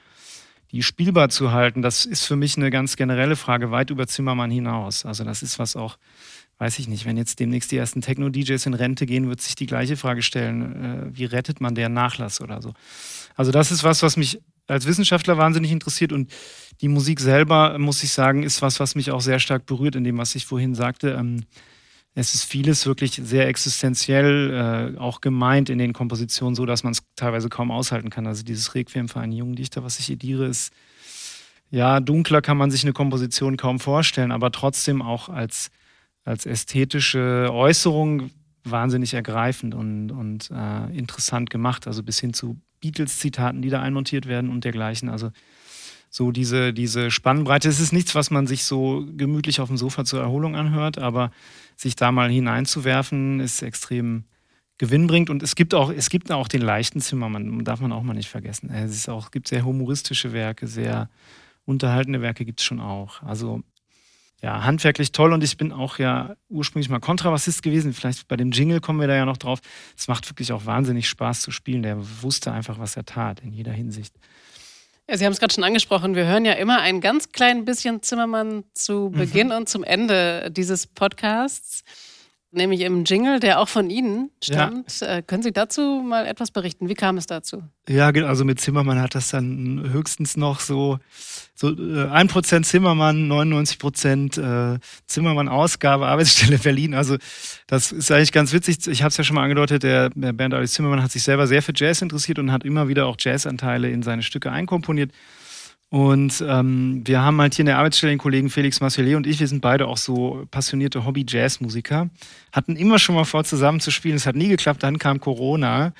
die 0.71 0.83
spielbar 0.83 1.29
zu 1.29 1.51
halten? 1.51 1.81
Das 1.81 2.05
ist 2.05 2.25
für 2.25 2.35
mich 2.35 2.57
eine 2.57 2.69
ganz 2.69 2.95
generelle 2.95 3.35
Frage, 3.35 3.71
weit 3.71 3.89
über 3.89 4.05
Zimmermann 4.05 4.51
hinaus. 4.51 5.03
Also 5.03 5.23
das 5.23 5.41
ist 5.41 5.57
was 5.57 5.75
auch 5.75 5.97
weiß 6.59 6.79
ich 6.79 6.87
nicht, 6.87 7.05
wenn 7.05 7.17
jetzt 7.17 7.39
demnächst 7.39 7.71
die 7.71 7.77
ersten 7.77 8.01
Techno-DJs 8.01 8.65
in 8.65 8.73
Rente 8.73 9.05
gehen, 9.05 9.29
wird 9.29 9.41
sich 9.41 9.55
die 9.55 9.67
gleiche 9.67 9.95
Frage 9.95 10.21
stellen, 10.21 10.83
äh, 10.83 11.17
wie 11.17 11.25
rettet 11.25 11.61
man 11.61 11.75
deren 11.75 11.93
Nachlass 11.93 12.41
oder 12.41 12.61
so. 12.61 12.73
Also 13.35 13.51
das 13.51 13.71
ist 13.71 13.83
was, 13.83 14.01
was 14.01 14.17
mich 14.17 14.39
als 14.67 14.85
Wissenschaftler 14.85 15.37
wahnsinnig 15.37 15.71
interessiert 15.71 16.11
und 16.11 16.31
die 16.81 16.89
Musik 16.89 17.19
selber, 17.19 17.77
muss 17.79 18.03
ich 18.03 18.11
sagen, 18.11 18.43
ist 18.43 18.61
was, 18.61 18.79
was 18.79 18.95
mich 18.95 19.11
auch 19.11 19.21
sehr 19.21 19.39
stark 19.39 19.65
berührt 19.65 19.95
in 19.95 20.03
dem, 20.03 20.17
was 20.17 20.35
ich 20.35 20.45
vorhin 20.45 20.75
sagte. 20.75 21.11
Ähm, 21.11 21.45
es 22.13 22.33
ist 22.33 22.45
vieles 22.45 22.85
wirklich 22.87 23.21
sehr 23.23 23.47
existenziell 23.47 24.95
äh, 24.95 24.99
auch 24.99 25.21
gemeint 25.21 25.69
in 25.69 25.77
den 25.77 25.93
Kompositionen, 25.93 26.55
so 26.55 26.65
dass 26.65 26.83
man 26.83 26.93
es 26.93 27.03
teilweise 27.15 27.47
kaum 27.47 27.69
aushalten 27.69 28.09
kann. 28.09 28.25
Also 28.25 28.43
dieses 28.43 28.73
Requiem 28.73 29.07
für 29.07 29.19
einen 29.19 29.33
jungen 29.33 29.55
Dichter, 29.55 29.83
was 29.83 29.99
ich 29.99 30.09
ediere, 30.09 30.47
ist 30.47 30.73
ja 31.69 31.99
dunkler 31.99 32.41
kann 32.41 32.57
man 32.57 32.71
sich 32.71 32.83
eine 32.83 32.93
Komposition 32.93 33.57
kaum 33.57 33.79
vorstellen, 33.79 34.31
aber 34.31 34.51
trotzdem 34.51 35.01
auch 35.01 35.29
als 35.29 35.69
als 36.27 36.45
ästhetische 36.45 37.49
Äußerung 37.51 38.31
wahnsinnig 38.63 39.13
ergreifend 39.13 39.73
und, 39.73 40.11
und 40.11 40.51
äh, 40.51 40.97
interessant 40.97 41.49
gemacht. 41.49 41.87
Also 41.87 42.03
bis 42.03 42.19
hin 42.19 42.33
zu 42.33 42.59
Beatles-Zitaten, 42.81 43.61
die 43.61 43.69
da 43.69 43.81
einmontiert 43.81 44.27
werden 44.27 44.49
und 44.49 44.65
dergleichen. 44.65 45.07
Also 45.07 45.31
so 46.09 46.31
diese, 46.31 46.73
diese 46.73 47.11
Spannbreite. 47.11 47.69
Es 47.69 47.79
ist 47.79 47.93
nichts, 47.93 48.13
was 48.13 48.29
man 48.29 48.45
sich 48.45 48.65
so 48.65 49.05
gemütlich 49.15 49.61
auf 49.61 49.69
dem 49.69 49.77
Sofa 49.77 50.03
zur 50.03 50.19
Erholung 50.19 50.55
anhört, 50.55 50.97
aber 50.97 51.31
sich 51.77 51.95
da 51.95 52.11
mal 52.11 52.29
hineinzuwerfen, 52.29 53.39
ist 53.39 53.61
extrem 53.61 54.25
gewinnbringend. 54.77 55.29
Und 55.29 55.43
es 55.43 55.55
gibt 55.55 55.73
auch, 55.73 55.91
es 55.91 56.09
gibt 56.09 56.29
auch 56.31 56.49
den 56.49 56.61
leichten 56.61 56.99
Zimmermann, 56.99 57.63
darf 57.63 57.79
man 57.79 57.93
auch 57.93 58.03
mal 58.03 58.13
nicht 58.13 58.29
vergessen. 58.29 58.69
Es 58.69 58.91
ist 58.91 59.09
auch, 59.09 59.31
gibt 59.31 59.47
sehr 59.47 59.63
humoristische 59.63 60.33
Werke, 60.33 60.67
sehr 60.67 61.09
unterhaltende 61.65 62.21
Werke 62.21 62.43
gibt 62.43 62.59
es 62.59 62.65
schon 62.65 62.81
auch. 62.81 63.21
Also 63.23 63.63
ja, 64.41 64.63
handwerklich 64.63 65.11
toll 65.11 65.33
und 65.33 65.43
ich 65.43 65.57
bin 65.57 65.71
auch 65.71 65.97
ja 65.97 66.35
ursprünglich 66.49 66.89
mal 66.89 66.99
Kontrabassist 66.99 67.63
gewesen. 67.63 67.93
Vielleicht 67.93 68.27
bei 68.27 68.37
dem 68.37 68.51
Jingle 68.51 68.79
kommen 68.79 68.99
wir 68.99 69.07
da 69.07 69.15
ja 69.15 69.25
noch 69.25 69.37
drauf. 69.37 69.59
Es 69.97 70.07
macht 70.07 70.29
wirklich 70.29 70.51
auch 70.51 70.65
wahnsinnig 70.65 71.09
Spaß 71.09 71.41
zu 71.41 71.51
spielen. 71.51 71.81
Der 71.81 71.97
wusste 72.21 72.51
einfach, 72.51 72.77
was 72.77 72.95
er 72.95 73.05
tat 73.05 73.39
in 73.39 73.51
jeder 73.51 73.71
Hinsicht. 73.71 74.13
Ja, 75.09 75.17
Sie 75.17 75.25
haben 75.25 75.33
es 75.33 75.39
gerade 75.39 75.53
schon 75.53 75.63
angesprochen. 75.63 76.15
Wir 76.15 76.25
hören 76.25 76.45
ja 76.45 76.53
immer 76.53 76.81
ein 76.81 77.01
ganz 77.01 77.31
klein 77.31 77.65
bisschen 77.65 78.03
Zimmermann 78.03 78.63
zu 78.73 79.09
mhm. 79.11 79.17
Beginn 79.17 79.47
mhm. 79.47 79.53
und 79.53 79.69
zum 79.69 79.83
Ende 79.83 80.51
dieses 80.51 80.85
Podcasts 80.85 81.83
nämlich 82.51 82.81
im 82.81 83.03
Jingle, 83.03 83.39
der 83.39 83.59
auch 83.59 83.67
von 83.67 83.89
Ihnen 83.89 84.31
stammt. 84.43 85.01
Ja. 85.01 85.17
Äh, 85.17 85.21
können 85.21 85.43
Sie 85.43 85.51
dazu 85.51 86.03
mal 86.05 86.25
etwas 86.25 86.51
berichten? 86.51 86.89
Wie 86.89 86.93
kam 86.93 87.17
es 87.17 87.25
dazu? 87.25 87.63
Ja, 87.87 88.07
also 88.07 88.45
mit 88.45 88.59
Zimmermann 88.59 89.01
hat 89.01 89.15
das 89.15 89.29
dann 89.29 89.89
höchstens 89.91 90.37
noch 90.37 90.59
so, 90.59 90.99
so 91.55 91.69
äh, 91.69 91.73
1% 91.73 92.63
Zimmermann, 92.63 93.29
99% 93.29 94.75
äh, 94.75 94.79
Zimmermann-Ausgabe, 95.07 96.07
Arbeitsstelle 96.07 96.57
Berlin. 96.63 96.93
Also 96.93 97.17
das 97.67 97.91
ist 97.91 98.11
eigentlich 98.11 98.31
ganz 98.31 98.53
witzig. 98.53 98.87
Ich 98.87 99.01
habe 99.01 99.09
es 99.09 99.17
ja 99.17 99.23
schon 99.23 99.35
mal 99.35 99.43
angedeutet, 99.43 99.83
der, 99.83 100.09
der 100.09 100.33
Bernd 100.33 100.53
Alice 100.53 100.73
Zimmermann 100.73 101.03
hat 101.03 101.11
sich 101.11 101.23
selber 101.23 101.47
sehr 101.47 101.61
für 101.61 101.73
Jazz 101.75 102.01
interessiert 102.01 102.39
und 102.39 102.51
hat 102.51 102.63
immer 102.63 102.87
wieder 102.87 103.07
auch 103.07 103.17
Jazzanteile 103.19 103.89
in 103.89 104.03
seine 104.03 104.23
Stücke 104.23 104.51
einkomponiert. 104.51 105.11
Und 105.89 106.43
ähm, 106.45 107.01
wir 107.05 107.21
haben 107.21 107.39
halt 107.39 107.53
hier 107.53 107.63
in 107.63 107.67
der 107.67 107.77
Arbeitsstelle 107.77 108.11
den 108.11 108.19
Kollegen 108.19 108.49
Felix 108.49 108.81
Marcellet 108.81 109.15
und 109.15 109.25
ich, 109.25 109.39
wir 109.39 109.47
sind 109.47 109.61
beide 109.61 109.87
auch 109.87 109.95
so 109.95 110.45
passionierte 110.51 111.05
Hobby-Jazz-Musiker, 111.05 112.09
hatten 112.51 112.75
immer 112.75 112.99
schon 112.99 113.15
mal 113.15 113.23
vor, 113.23 113.45
zusammen 113.45 113.79
zu 113.79 113.89
spielen. 113.89 114.17
Es 114.17 114.25
hat 114.25 114.35
nie 114.35 114.49
geklappt, 114.49 114.83
dann 114.83 114.99
kam 114.99 115.21
Corona, 115.21 115.93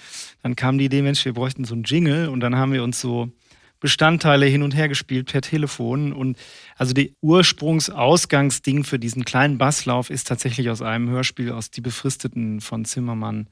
dann 0.44 0.58
kam 0.58 0.77
die 0.77 0.86
Idee, 0.86 1.01
Mensch, 1.01 1.24
wir 1.24 1.34
bräuchten 1.34 1.63
so 1.63 1.74
einen 1.74 1.84
Jingle 1.84 2.27
und 2.27 2.41
dann 2.41 2.58
haben 2.58 2.74
wir 2.74 2.84
uns 2.84 3.00
so 3.00 3.32
Bestandteile 3.79 4.46
hin 4.48 4.63
und 4.63 4.75
her 4.75 4.89
gespielt 4.89 5.32
per 5.32 5.41
Telefon. 5.41 6.12
Und 6.12 6.38
also 6.77 6.94
die 6.94 7.13
Ursprungsausgangsding 7.22 8.84
für 8.84 9.00
diesen 9.00 9.24
kleinen 9.24 9.58
Basslauf 9.58 10.10
ist 10.10 10.27
tatsächlich 10.27 10.70
aus 10.70 10.82
einem 10.82 11.10
Hörspiel 11.10 11.51
aus 11.51 11.72
Die 11.72 11.82
Befristeten 11.82 12.60
von 12.60 12.86
Zimmermann 12.86 13.48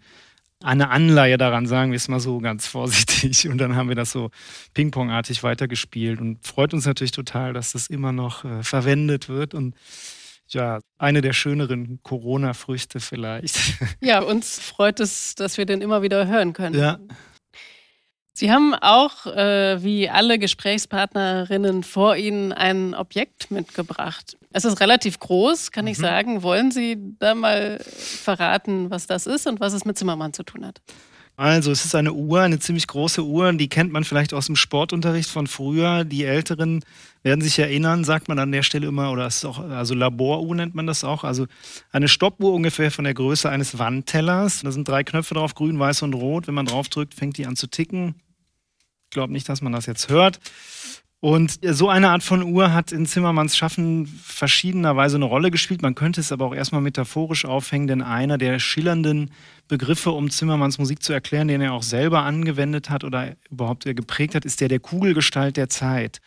eine 0.63 0.89
Anleihe 0.89 1.37
daran, 1.37 1.67
sagen 1.67 1.91
wir 1.91 1.97
es 1.97 2.07
mal 2.07 2.19
so 2.19 2.39
ganz 2.39 2.67
vorsichtig. 2.67 3.47
Und 3.49 3.57
dann 3.57 3.75
haben 3.75 3.89
wir 3.89 3.95
das 3.95 4.11
so 4.11 4.29
ping-pongartig 4.73 5.43
weitergespielt 5.43 6.19
und 6.19 6.45
freut 6.45 6.73
uns 6.73 6.85
natürlich 6.85 7.11
total, 7.11 7.53
dass 7.53 7.73
das 7.73 7.87
immer 7.87 8.11
noch 8.11 8.45
äh, 8.45 8.63
verwendet 8.63 9.29
wird 9.29 9.53
und 9.53 9.75
ja, 10.47 10.79
eine 10.99 11.21
der 11.21 11.33
schöneren 11.33 11.99
Corona-Früchte 12.03 12.99
vielleicht. 12.99 13.57
Ja, 14.01 14.19
uns 14.19 14.59
freut 14.59 14.99
es, 14.99 15.33
dass 15.33 15.57
wir 15.57 15.65
den 15.65 15.81
immer 15.81 16.03
wieder 16.03 16.27
hören 16.27 16.53
können. 16.53 16.77
Ja. 16.77 16.99
Sie 18.37 18.51
haben 18.51 18.73
auch, 18.73 19.27
äh, 19.27 19.81
wie 19.81 20.09
alle 20.09 20.37
Gesprächspartnerinnen 20.37 21.83
vor 21.83 22.17
Ihnen, 22.17 22.51
ein 22.51 22.93
Objekt 22.93 23.49
mitgebracht. 23.49 24.35
Es 24.51 24.65
ist 24.65 24.81
relativ 24.81 25.19
groß, 25.19 25.71
kann 25.71 25.85
mhm. 25.85 25.91
ich 25.91 25.97
sagen. 25.97 26.43
Wollen 26.43 26.69
Sie 26.69 26.97
da 27.19 27.33
mal 27.33 27.79
verraten, 27.87 28.89
was 28.89 29.07
das 29.07 29.25
ist 29.25 29.47
und 29.47 29.61
was 29.61 29.71
es 29.71 29.85
mit 29.85 29.97
Zimmermann 29.97 30.33
zu 30.33 30.43
tun 30.43 30.65
hat? 30.65 30.81
Also, 31.37 31.71
es 31.71 31.85
ist 31.85 31.95
eine 31.95 32.11
Uhr, 32.11 32.41
eine 32.41 32.59
ziemlich 32.59 32.87
große 32.87 33.23
Uhr, 33.23 33.53
die 33.53 33.69
kennt 33.69 33.93
man 33.93 34.03
vielleicht 34.03 34.33
aus 34.33 34.47
dem 34.47 34.57
Sportunterricht 34.57 35.29
von 35.29 35.47
früher. 35.47 36.03
Die 36.03 36.25
Älteren 36.25 36.83
werden 37.23 37.41
sich 37.41 37.57
erinnern, 37.57 38.03
sagt 38.03 38.27
man 38.27 38.39
an 38.39 38.51
der 38.51 38.63
Stelle 38.63 38.87
immer, 38.87 39.11
oder 39.11 39.27
es 39.27 39.37
ist 39.37 39.45
auch, 39.45 39.59
also 39.59 39.95
Laboruhr 39.95 40.55
nennt 40.55 40.75
man 40.75 40.87
das 40.87 41.05
auch. 41.05 41.23
Also 41.23 41.45
eine 41.93 42.09
Stoppuhr 42.09 42.53
ungefähr 42.53 42.91
von 42.91 43.05
der 43.05 43.13
Größe 43.13 43.49
eines 43.49 43.79
Wandtellers. 43.79 44.61
Da 44.61 44.71
sind 44.71 44.87
drei 44.89 45.05
Knöpfe 45.05 45.35
drauf, 45.35 45.55
grün, 45.55 45.79
weiß 45.79 46.01
und 46.01 46.15
rot. 46.15 46.47
Wenn 46.47 46.53
man 46.53 46.65
drauf 46.65 46.89
drückt, 46.89 47.13
fängt 47.13 47.37
die 47.37 47.45
an 47.45 47.55
zu 47.55 47.67
ticken 47.67 48.15
glaube 49.15 49.33
nicht, 49.33 49.49
dass 49.49 49.61
man 49.63 49.73
das 49.73 49.87
jetzt 49.87 50.09
hört. 50.09 50.39
Und 51.21 51.57
so 51.63 51.89
eine 51.89 52.11
Art 52.11 52.21
von 52.21 52.43
Uhr 52.43 52.71
hat 52.71 52.91
in 52.91 53.07
Zimmermanns 53.07 53.57
Schaffen 53.57 54.05
verschiedenerweise 54.05 55.15
eine 55.15 55.25
Rolle 55.25 55.49
gespielt. 55.49 55.81
Man 55.81 55.95
könnte 55.95 56.21
es 56.21 56.31
aber 56.31 56.45
auch 56.45 56.53
erstmal 56.53 56.81
metaphorisch 56.81 57.45
aufhängen, 57.45 57.87
denn 57.87 58.03
einer 58.03 58.37
der 58.37 58.59
schillernden 58.59 59.31
Begriffe, 59.67 60.11
um 60.11 60.29
Zimmermanns 60.29 60.77
Musik 60.77 61.01
zu 61.01 61.13
erklären, 61.13 61.47
den 61.47 61.61
er 61.61 61.73
auch 61.73 61.81
selber 61.81 62.21
angewendet 62.21 62.91
hat 62.91 63.03
oder 63.03 63.35
überhaupt 63.49 63.85
geprägt 63.85 64.35
hat, 64.35 64.45
ist 64.45 64.61
der 64.61 64.67
der 64.67 64.79
Kugelgestalt 64.79 65.57
der 65.57 65.67
Zeit. 65.67 66.21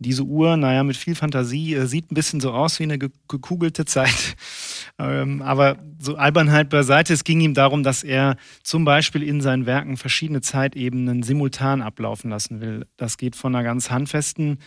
Diese 0.00 0.22
Uhr, 0.22 0.56
naja, 0.56 0.84
mit 0.84 0.96
viel 0.96 1.14
Fantasie, 1.14 1.74
äh, 1.74 1.86
sieht 1.86 2.10
ein 2.10 2.14
bisschen 2.14 2.40
so 2.40 2.52
aus 2.52 2.78
wie 2.78 2.84
eine 2.84 2.98
gekugelte 2.98 3.84
Zeit. 3.84 4.36
ähm, 4.98 5.42
aber 5.42 5.78
so 5.98 6.16
Albernheit 6.16 6.70
beiseite, 6.70 7.12
es 7.12 7.24
ging 7.24 7.40
ihm 7.40 7.54
darum, 7.54 7.82
dass 7.82 8.04
er 8.04 8.36
zum 8.62 8.84
Beispiel 8.84 9.22
in 9.22 9.40
seinen 9.40 9.66
Werken 9.66 9.96
verschiedene 9.96 10.40
Zeitebenen 10.40 11.22
simultan 11.22 11.82
ablaufen 11.82 12.30
lassen 12.30 12.60
will. 12.60 12.86
Das 12.96 13.16
geht 13.16 13.34
von 13.34 13.54
einer 13.54 13.64
ganz 13.64 13.90
handfesten 13.90 14.58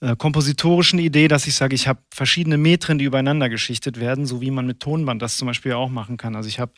äh, 0.00 0.16
kompositorischen 0.16 0.98
Idee, 0.98 1.28
dass 1.28 1.46
ich 1.46 1.54
sage, 1.54 1.74
ich 1.74 1.86
habe 1.86 2.00
verschiedene 2.12 2.58
Metren, 2.58 2.98
die 2.98 3.04
übereinander 3.04 3.48
geschichtet 3.48 4.00
werden, 4.00 4.26
so 4.26 4.40
wie 4.40 4.50
man 4.50 4.66
mit 4.66 4.80
Tonband 4.80 5.22
das 5.22 5.36
zum 5.36 5.46
Beispiel 5.46 5.72
auch 5.72 5.88
machen 5.88 6.16
kann. 6.16 6.34
Also 6.36 6.48
ich 6.48 6.58
habe 6.58 6.72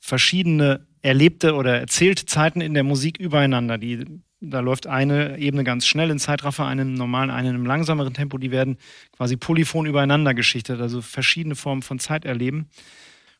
verschiedene 0.00 0.86
erlebte 1.02 1.54
oder 1.54 1.78
erzählte 1.78 2.26
Zeiten 2.26 2.60
in 2.60 2.74
der 2.74 2.82
Musik 2.82 3.18
übereinander, 3.18 3.78
die 3.78 4.04
da 4.40 4.60
läuft 4.60 4.86
eine 4.86 5.38
Ebene 5.38 5.64
ganz 5.64 5.86
schnell 5.86 6.10
in 6.10 6.18
Zeitraffer, 6.18 6.66
eine 6.66 6.82
im 6.82 6.94
normalen, 6.94 7.30
eine 7.30 7.50
im 7.50 7.64
langsameren 7.64 8.14
Tempo. 8.14 8.38
Die 8.38 8.50
werden 8.50 8.76
quasi 9.16 9.36
polyphon 9.36 9.86
übereinander 9.86 10.34
geschichtet, 10.34 10.80
also 10.80 11.00
verschiedene 11.00 11.54
Formen 11.54 11.82
von 11.82 11.98
Zeit 11.98 12.24
erleben. 12.24 12.68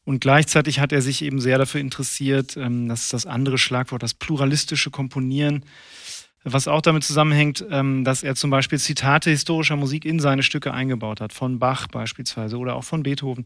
Und 0.05 0.21
gleichzeitig 0.21 0.79
hat 0.81 0.93
er 0.93 1.03
sich 1.03 1.23
eben 1.23 1.41
sehr 1.41 1.59
dafür 1.59 1.81
interessiert, 1.81 2.57
ähm, 2.57 2.89
das 2.89 3.03
ist 3.03 3.13
das 3.13 3.27
andere 3.27 3.59
Schlagwort, 3.59 4.03
das 4.03 4.15
pluralistische 4.15 4.91
Komponieren, 4.91 5.65
was 6.45 6.69
auch 6.69 6.81
damit 6.81 7.03
zusammenhängt, 7.03 7.67
ähm, 7.71 8.05
dass 8.05 8.23
er 8.23 8.37
zum 8.37 8.51
Beispiel 8.51 8.79
Zitate 8.79 9.31
historischer 9.31 9.75
Musik 9.75 10.05
in 10.05 10.21
seine 10.21 10.45
Stücke 10.45 10.73
eingebaut 10.73 11.21
hat, 11.21 11.33
von 11.33 11.59
Bach 11.59 11.89
beispielsweise 11.89 12.57
oder 12.57 12.77
auch 12.77 12.85
von 12.85 13.03
Beethoven, 13.03 13.45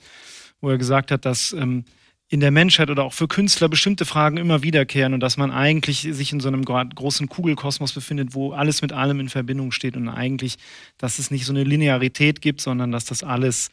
wo 0.61 0.69
er 0.69 0.77
gesagt 0.77 1.11
hat, 1.11 1.25
dass 1.25 1.55
ähm, 1.55 1.87
in 2.33 2.39
der 2.39 2.53
Menschheit 2.53 2.91
oder 2.91 3.03
auch 3.03 3.13
für 3.13 3.27
Künstler 3.27 3.69
bestimmte 3.69 4.05
Fragen 4.07 4.37
immer 4.37 4.63
wiederkehren 4.63 5.15
und 5.15 5.21
dass 5.21 5.37
man 5.37 5.51
eigentlich 5.51 6.03
sich 6.13 6.33
in 6.33 6.39
so 6.39 6.47
einem 6.47 6.65
großen 6.65 7.29
Kugelkosmos 7.29 7.93
befindet, 7.93 8.35
wo 8.35 8.53
alles 8.53 8.83
mit 8.83 8.93
allem 8.93 9.19
in 9.19 9.29
Verbindung 9.29 9.73
steht 9.73 9.97
und 9.97 10.09
eigentlich, 10.09 10.57
dass 10.97 11.19
es 11.19 11.33
nicht 11.33 11.45
so 11.45 11.53
eine 11.53 11.65
Linearität 11.65 12.41
gibt, 12.41 12.61
sondern 12.61 12.93
dass 12.93 13.05
das 13.05 13.25
alles 13.25 13.73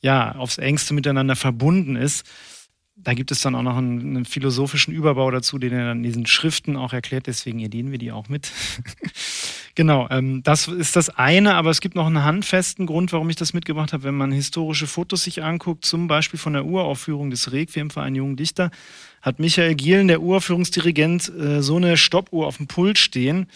ja 0.00 0.34
aufs 0.34 0.56
engste 0.56 0.94
miteinander 0.94 1.36
verbunden 1.36 1.94
ist 1.94 2.26
da 3.02 3.14
gibt 3.14 3.30
es 3.30 3.40
dann 3.40 3.54
auch 3.54 3.62
noch 3.62 3.76
einen, 3.76 4.00
einen, 4.00 4.24
philosophischen 4.24 4.94
Überbau 4.94 5.30
dazu, 5.30 5.58
den 5.58 5.72
er 5.72 5.86
dann 5.86 5.98
in 5.98 6.02
diesen 6.02 6.26
Schriften 6.26 6.76
auch 6.76 6.92
erklärt. 6.92 7.26
Deswegen 7.26 7.60
edieren 7.60 7.90
wir 7.90 7.98
die 7.98 8.12
auch 8.12 8.28
mit. 8.28 8.50
genau, 9.74 10.06
ähm, 10.10 10.42
das 10.42 10.68
ist 10.68 10.96
das 10.96 11.08
eine, 11.10 11.54
aber 11.54 11.70
es 11.70 11.80
gibt 11.80 11.94
noch 11.94 12.06
einen 12.06 12.24
handfesten 12.24 12.86
Grund, 12.86 13.12
warum 13.12 13.30
ich 13.30 13.36
das 13.36 13.52
mitgebracht 13.54 13.92
habe. 13.92 14.04
Wenn 14.04 14.16
man 14.16 14.32
historische 14.32 14.86
Fotos 14.86 15.24
sich 15.24 15.42
anguckt, 15.42 15.84
zum 15.84 16.08
Beispiel 16.08 16.38
von 16.38 16.52
der 16.52 16.64
Uraufführung 16.64 17.30
des 17.30 17.52
Requiem 17.52 17.90
für 17.90 18.02
einen 18.02 18.16
jungen 18.16 18.36
Dichter, 18.36 18.70
hat 19.22 19.38
Michael 19.38 19.74
Gielen, 19.74 20.08
der 20.08 20.22
Uraufführungsdirigent, 20.22 21.32
äh, 21.34 21.62
so 21.62 21.76
eine 21.76 21.96
Stoppuhr 21.96 22.46
auf 22.46 22.56
dem 22.56 22.66
Pult 22.66 22.98
stehen. 22.98 23.46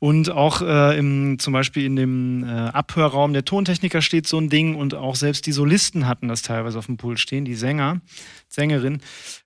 Und 0.00 0.30
auch 0.30 0.62
äh, 0.62 0.96
im, 0.96 1.40
zum 1.40 1.52
Beispiel 1.52 1.84
in 1.84 1.96
dem 1.96 2.44
äh, 2.44 2.46
Abhörraum 2.46 3.32
der 3.32 3.44
Tontechniker 3.44 4.00
steht 4.00 4.28
so 4.28 4.38
ein 4.38 4.48
Ding 4.48 4.76
und 4.76 4.94
auch 4.94 5.16
selbst 5.16 5.46
die 5.46 5.52
Solisten 5.52 6.06
hatten 6.06 6.28
das 6.28 6.42
teilweise 6.42 6.78
auf 6.78 6.86
dem 6.86 6.98
Pult 6.98 7.18
stehen, 7.18 7.44
die 7.44 7.56
Sänger, 7.56 8.00
Sängerin, 8.48 9.00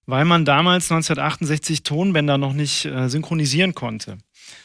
weil 0.04 0.26
man 0.26 0.44
damals 0.44 0.92
1968 0.92 1.84
Tonbänder 1.84 2.36
noch 2.36 2.52
nicht 2.52 2.84
äh, 2.84 3.08
synchronisieren 3.08 3.74
konnte. 3.74 4.18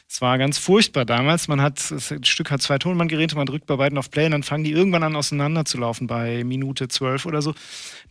Es 0.10 0.22
war 0.22 0.38
ganz 0.38 0.58
furchtbar 0.58 1.03
damals. 1.03 1.48
Man 1.48 1.62
hat, 1.62 1.91
das 1.91 2.13
Stück 2.24 2.50
hat 2.50 2.62
zwei 2.62 2.77
Tonbandgeräte, 2.77 3.36
man 3.36 3.46
drückt 3.46 3.65
bei 3.65 3.75
beiden 3.75 3.98
auf 3.98 4.10
Play 4.10 4.25
und 4.25 4.32
dann 4.32 4.44
fangen 4.44 4.63
die 4.63 4.72
irgendwann 4.72 5.03
an 5.03 5.15
auseinanderzulaufen 5.15 6.08
bei 6.08 6.44
Minute 6.44 6.88
zwölf 6.88 7.25
oder 7.25 7.41
so. 7.41 7.53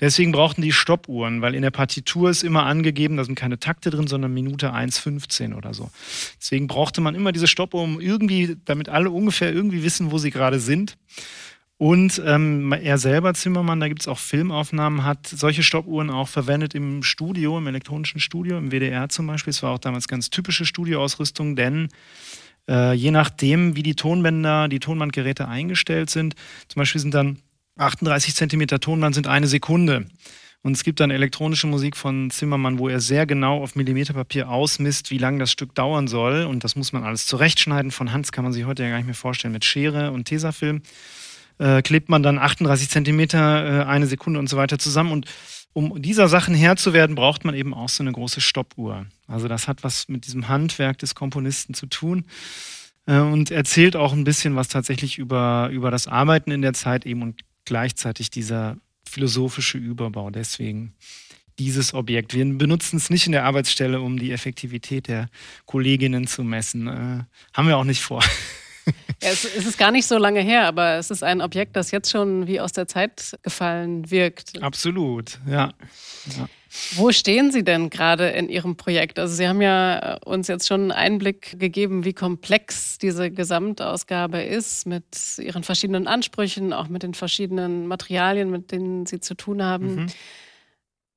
Deswegen 0.00 0.33
brauchten 0.33 0.62
die 0.62 0.73
Stoppuhren, 0.73 1.40
weil 1.40 1.54
in 1.54 1.62
der 1.62 1.71
Partitur 1.71 2.30
ist 2.30 2.45
immer 2.45 2.66
angegeben, 2.66 3.16
da 3.16 3.25
sind 3.25 3.35
keine 3.35 3.59
Takte 3.59 3.90
drin, 3.90 4.06
sondern 4.06 4.35
Minute 4.35 4.73
1,15 4.73 5.56
oder 5.56 5.73
so. 5.73 5.90
Deswegen 6.38 6.66
brauchte 6.66 7.00
man 7.00 7.14
immer 7.14 7.33
diese 7.33 7.47
Stoppuhr, 7.47 7.83
um 7.83 8.00
irgendwie, 8.00 8.56
damit 8.64 8.88
alle 8.88 9.11
ungefähr 9.11 9.52
irgendwie 9.52 9.83
wissen, 9.83 10.11
wo 10.11 10.18
sie 10.18 10.30
gerade 10.30 10.61
sind. 10.61 10.99
Und 11.78 12.23
ähm, 12.25 12.73
er 12.73 12.97
selber, 12.97 13.35
Zimmermann, 13.35 13.80
da 13.80 13.88
gibt 13.88 14.00
es 14.00 14.09
auch 14.09 14.18
Filmaufnahmen, 14.18 15.04
hat 15.04 15.26
solche 15.26 15.62
Stoppuhren 15.62 16.09
auch 16.09 16.28
verwendet 16.28 16.75
im 16.75 17.02
Studio, 17.02 17.59
im 17.59 17.66
elektronischen 17.66 18.18
Studio, 18.18 18.56
im 18.56 18.71
WDR 18.71 19.11
zum 19.11 19.26
Beispiel. 19.26 19.50
Es 19.50 19.62
war 19.62 19.73
auch 19.73 19.78
damals 19.78 20.09
ganz 20.09 20.30
typische 20.30 20.64
Studioausrüstung, 20.64 21.54
denn 21.54 21.88
äh, 22.66 22.95
je 22.95 23.11
nachdem, 23.11 23.76
wie 23.76 23.83
die 23.83 23.95
Tonbänder, 23.95 24.68
die 24.68 24.80
Tonbandgeräte 24.80 25.49
eingestellt 25.49 26.09
sind, 26.09 26.35
zum 26.68 26.80
Beispiel 26.80 27.00
sind 27.00 27.12
dann 27.12 27.38
38 27.76 28.35
Zentimeter 28.35 28.80
Tonband 28.80 29.14
sind 29.14 29.26
eine 29.26 29.47
Sekunde. 29.47 30.06
Und 30.62 30.73
es 30.73 30.83
gibt 30.83 30.99
dann 30.99 31.11
elektronische 31.11 31.66
Musik 31.66 31.97
von 31.97 32.30
Zimmermann, 32.30 32.78
wo 32.78 32.88
er 32.88 33.00
sehr 33.00 33.26
genau 33.26 33.62
auf 33.62 33.76
Millimeterpapier 33.76 34.49
ausmisst, 34.49 35.11
wie 35.11 35.18
lange 35.18 35.38
das 35.38 35.52
Stück 35.52 35.75
dauern 35.75 36.09
soll. 36.09 36.45
Und 36.45 36.64
das 36.64 36.75
muss 36.75 36.92
man 36.92 37.04
alles 37.04 37.26
zurechtschneiden. 37.26 37.92
Von 37.92 38.12
Hans 38.12 38.33
kann 38.33 38.42
man 38.42 38.52
sich 38.52 38.64
heute 38.64 38.83
ja 38.83 38.88
gar 38.88 38.97
nicht 38.97 39.06
mehr 39.06 39.14
vorstellen 39.14 39.52
mit 39.52 39.64
Schere 39.64 40.11
und 40.11 40.25
Tesafilm. 40.25 40.83
Äh, 41.58 41.82
klebt 41.82 42.08
man 42.08 42.22
dann 42.22 42.38
38 42.38 42.90
Zentimeter, 42.90 43.82
äh, 43.82 43.84
eine 43.84 44.06
Sekunde 44.06 44.38
und 44.38 44.48
so 44.48 44.56
weiter 44.56 44.78
zusammen. 44.78 45.12
Und 45.12 45.26
um 45.72 46.00
dieser 46.00 46.28
Sachen 46.28 46.54
Herr 46.54 46.76
zu 46.76 46.92
werden, 46.92 47.16
braucht 47.16 47.44
man 47.44 47.54
eben 47.54 47.75
auch 47.75 47.88
so 47.88 48.02
eine 48.02 48.12
große 48.12 48.40
Stoppuhr. 48.40 49.06
Also 49.26 49.48
das 49.48 49.68
hat 49.68 49.82
was 49.82 50.08
mit 50.08 50.26
diesem 50.26 50.48
Handwerk 50.48 50.98
des 50.98 51.14
Komponisten 51.14 51.75
zu 51.75 51.86
tun 51.86 52.25
äh, 53.06 53.18
und 53.18 53.50
erzählt 53.50 53.96
auch 53.96 54.12
ein 54.12 54.25
bisschen 54.25 54.56
was 54.56 54.68
tatsächlich 54.68 55.18
über, 55.18 55.70
über 55.72 55.90
das 55.90 56.08
Arbeiten 56.08 56.50
in 56.50 56.62
der 56.62 56.75
Zeit 56.75 57.06
eben 57.06 57.22
und 57.22 57.40
gleichzeitig 57.64 58.30
dieser 58.30 58.76
philosophische 59.04 59.78
Überbau. 59.78 60.30
Deswegen 60.30 60.94
dieses 61.58 61.94
Objekt. 61.94 62.34
Wir 62.34 62.44
benutzen 62.44 62.96
es 62.96 63.10
nicht 63.10 63.26
in 63.26 63.32
der 63.32 63.44
Arbeitsstelle, 63.44 64.00
um 64.00 64.18
die 64.18 64.32
Effektivität 64.32 65.08
der 65.08 65.28
Kolleginnen 65.64 66.26
zu 66.26 66.44
messen. 66.44 66.86
Äh, 66.86 67.25
haben 67.54 67.68
wir 67.68 67.78
auch 67.78 67.84
nicht 67.84 68.02
vor. 68.02 68.22
Ja, 69.23 69.30
es, 69.30 69.44
es, 69.44 69.66
ist 69.66 69.78
gar 69.78 69.90
nicht 69.90 70.06
so 70.06 70.18
lange 70.18 70.40
her, 70.40 70.66
aber 70.66 70.96
es 70.96 71.11
ist 71.11 71.23
ein 71.23 71.40
Objekt, 71.40 71.76
das 71.76 71.90
jetzt 71.90 72.11
schon 72.11 72.46
wie 72.46 72.61
aus 72.61 72.73
der 72.73 72.87
Zeit 72.87 73.37
gefallen 73.42 74.11
wirkt. 74.11 74.62
Absolut, 74.62 75.38
ja. 75.46 75.73
ja. 76.37 76.49
Wo 76.94 77.11
stehen 77.12 77.50
Sie 77.52 77.64
denn 77.64 77.88
gerade 77.88 78.28
in 78.28 78.49
Ihrem 78.49 78.76
Projekt? 78.76 79.18
Also 79.18 79.35
Sie 79.35 79.49
haben 79.49 79.62
ja 79.62 80.18
uns 80.25 80.49
jetzt 80.49 80.68
schon 80.68 80.82
einen 80.82 80.92
Einblick 80.92 81.58
gegeben, 81.58 82.04
wie 82.04 82.12
komplex 82.12 82.99
diese 82.99 83.30
Gesamtausgabe 83.30 84.42
ist 84.42 84.87
mit 84.87 85.04
Ihren 85.38 85.62
verschiedenen 85.62 86.06
Ansprüchen, 86.06 86.73
auch 86.73 86.88
mit 86.88 87.02
den 87.02 87.14
verschiedenen 87.14 87.87
Materialien, 87.87 88.50
mit 88.50 88.73
denen 88.73 89.06
Sie 89.06 89.20
zu 89.20 89.35
tun 89.35 89.62
haben. 89.62 89.94
Mhm. 89.94 90.06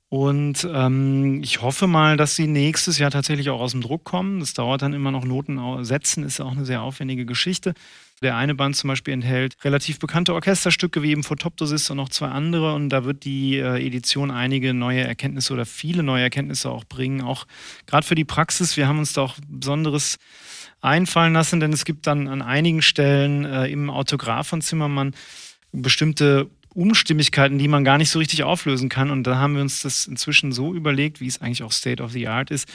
Und 0.09 0.67
ähm, 0.73 1.43
ich 1.43 1.61
hoffe 1.61 1.85
mal, 1.85 2.17
dass 2.17 2.35
sie 2.35 2.47
nächstes 2.47 2.97
Jahr 2.97 3.11
tatsächlich 3.11 3.51
auch 3.51 3.61
aus 3.61 3.73
dem 3.73 3.81
Druck 3.81 4.03
kommen. 4.03 4.39
Das 4.39 4.55
dauert 4.55 4.81
dann 4.81 4.93
immer 4.93 5.11
noch 5.11 5.23
Noten 5.23 5.85
setzen, 5.85 6.23
ist 6.23 6.41
auch 6.41 6.53
eine 6.53 6.65
sehr 6.65 6.81
aufwendige 6.81 7.27
Geschichte. 7.27 7.75
Der 8.23 8.35
eine 8.35 8.55
Band 8.55 8.75
zum 8.75 8.87
Beispiel 8.87 9.13
enthält 9.13 9.55
relativ 9.63 9.99
bekannte 9.99 10.33
Orchesterstücke 10.33 11.03
wie 11.03 11.11
eben 11.11 11.23
Photoptosis 11.23 11.91
und 11.91 11.97
noch 11.97 12.09
zwei 12.09 12.29
andere. 12.29 12.73
Und 12.73 12.89
da 12.89 13.05
wird 13.05 13.23
die 13.23 13.57
äh, 13.57 13.85
Edition 13.85 14.31
einige 14.31 14.73
neue 14.73 15.01
Erkenntnisse 15.01 15.53
oder 15.53 15.67
viele 15.67 16.01
neue 16.01 16.23
Erkenntnisse 16.23 16.71
auch 16.71 16.85
bringen. 16.85 17.21
Auch 17.21 17.45
gerade 17.85 18.05
für 18.05 18.15
die 18.15 18.25
Praxis. 18.25 18.77
Wir 18.77 18.87
haben 18.87 18.97
uns 18.99 19.13
da 19.13 19.21
auch 19.21 19.35
Besonderes 19.47 20.17
einfallen 20.81 21.33
lassen, 21.33 21.59
denn 21.59 21.71
es 21.71 21.85
gibt 21.85 22.07
dann 22.07 22.27
an 22.27 22.41
einigen 22.41 22.81
Stellen 22.81 23.45
äh, 23.45 23.67
im 23.67 23.91
Autograph 23.91 24.47
von 24.47 24.61
Zimmermann 24.61 25.13
bestimmte 25.71 26.49
Umstimmigkeiten, 26.73 27.57
die 27.57 27.67
man 27.67 27.83
gar 27.83 27.97
nicht 27.97 28.09
so 28.09 28.19
richtig 28.19 28.43
auflösen 28.43 28.89
kann. 28.89 29.09
Und 29.11 29.23
da 29.25 29.37
haben 29.37 29.55
wir 29.55 29.61
uns 29.61 29.81
das 29.81 30.05
inzwischen 30.05 30.51
so 30.51 30.73
überlegt, 30.73 31.19
wie 31.19 31.27
es 31.27 31.41
eigentlich 31.41 31.63
auch 31.63 31.71
State 31.71 32.01
of 32.01 32.11
the 32.11 32.27
Art 32.27 32.51
ist. 32.51 32.67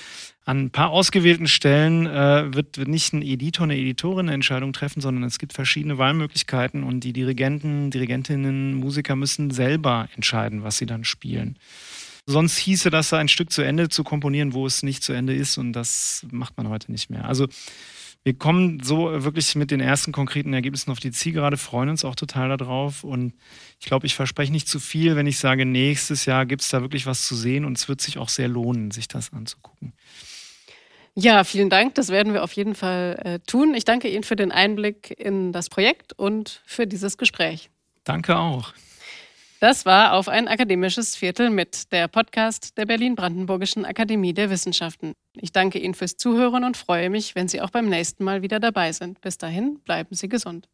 An 0.44 0.64
ein 0.64 0.70
paar 0.70 0.90
ausgewählten 0.90 1.46
Stellen 1.46 2.06
äh, 2.06 2.52
wird, 2.54 2.76
wird 2.76 2.88
nicht 2.88 3.12
ein 3.12 3.23
Editor, 3.23 3.64
eine 3.64 3.78
Editorin 3.78 4.26
eine 4.26 4.34
Entscheidung 4.34 4.73
treffen, 4.73 5.00
sondern 5.00 5.25
es 5.25 5.38
gibt 5.38 5.52
verschiedene 5.52 5.97
Wahlmöglichkeiten 5.97 6.82
und 6.82 7.00
die 7.00 7.12
Dirigenten, 7.12 7.90
Dirigentinnen, 7.90 8.75
Musiker 8.75 9.16
müssen 9.16 9.50
selber 9.50 10.08
entscheiden, 10.14 10.62
was 10.62 10.76
sie 10.76 10.86
dann 10.86 11.04
spielen. 11.04 11.56
Sonst 12.26 12.56
hieße 12.58 12.90
das, 12.90 13.12
ein 13.12 13.28
Stück 13.28 13.52
zu 13.52 13.62
Ende 13.62 13.90
zu 13.90 14.02
komponieren, 14.02 14.54
wo 14.54 14.66
es 14.66 14.82
nicht 14.82 15.02
zu 15.02 15.12
Ende 15.12 15.34
ist 15.34 15.58
und 15.58 15.73
das 15.73 16.26
macht 16.30 16.56
man 16.56 16.69
heute 16.69 16.90
nicht 16.90 17.10
mehr. 17.10 17.26
Also 17.26 17.49
wir 18.25 18.34
kommen 18.34 18.80
so 18.82 19.23
wirklich 19.23 19.54
mit 19.54 19.71
den 19.71 19.80
ersten 19.80 20.10
konkreten 20.10 20.54
Ergebnissen 20.54 20.91
auf 20.91 20.99
die 20.99 21.10
Zielgerade, 21.10 21.58
freuen 21.58 21.91
uns 21.91 22.06
auch 22.06 22.17
total 22.17 22.56
darauf. 22.56 23.04
Und 23.04 23.34
ich 23.78 23.87
glaube, 23.87 24.06
ich 24.06 24.15
verspreche 24.15 24.50
nicht 24.50 24.67
zu 24.67 24.80
viel, 24.80 25.15
wenn 25.15 25.26
ich 25.26 25.39
sage, 25.39 25.67
nächstes 25.67 26.25
Jahr 26.25 26.47
gibt 26.47 26.63
es 26.63 26.71
da 26.71 26.80
wirklich 26.80 27.04
was 27.04 27.26
zu 27.26 27.37
sehen 27.37 27.67
und 27.67 27.76
es 27.76 27.87
wird 27.87 28.00
sich 28.00 28.17
auch 28.17 28.30
sehr 28.30 28.49
lohnen, 28.49 28.91
sich 28.91 29.08
das 29.08 29.32
anzugucken. 29.32 29.93
Ja, 31.15 31.45
vielen 31.45 31.69
Dank. 31.69 31.95
Das 31.95 32.08
werden 32.08 32.32
wir 32.32 32.43
auf 32.43 32.52
jeden 32.52 32.75
Fall 32.75 33.21
äh, 33.23 33.39
tun. 33.41 33.75
Ich 33.75 33.84
danke 33.84 34.08
Ihnen 34.08 34.25
für 34.25 34.37
den 34.37 34.50
Einblick 34.50 35.15
in 35.19 35.52
das 35.52 35.69
Projekt 35.69 36.13
und 36.15 36.63
für 36.65 36.87
dieses 36.87 37.19
Gespräch. 37.19 37.71
Danke 38.04 38.37
auch. 38.37 38.73
Das 39.60 39.86
war 39.86 40.12
auf 40.12 40.28
ein 40.28 40.49
akademisches 40.49 41.17
Viertel 41.17 41.49
mit 41.49 41.90
der 41.93 42.08
Podcast 42.08 42.76
der 42.76 42.86
Berlin-Brandenburgischen 42.86 43.84
Akademie 43.84 44.34
der 44.34 44.50
Wissenschaften. 44.50 45.14
Ich 45.36 45.52
danke 45.52 45.78
Ihnen 45.78 45.95
fürs 45.95 46.17
Zuhören 46.17 46.64
und 46.64 46.76
freue 46.76 47.08
mich, 47.08 47.34
wenn 47.34 47.49
Sie 47.49 47.60
auch 47.62 47.71
beim 47.71 47.88
nächsten 47.88 48.25
Mal 48.25 48.43
wieder 48.43 48.60
dabei 48.60 48.93
sind. 48.93 49.21
Bis 49.21 49.38
dahin, 49.38 49.78
bleiben 49.80 50.14
Sie 50.14 50.28
gesund. 50.28 50.69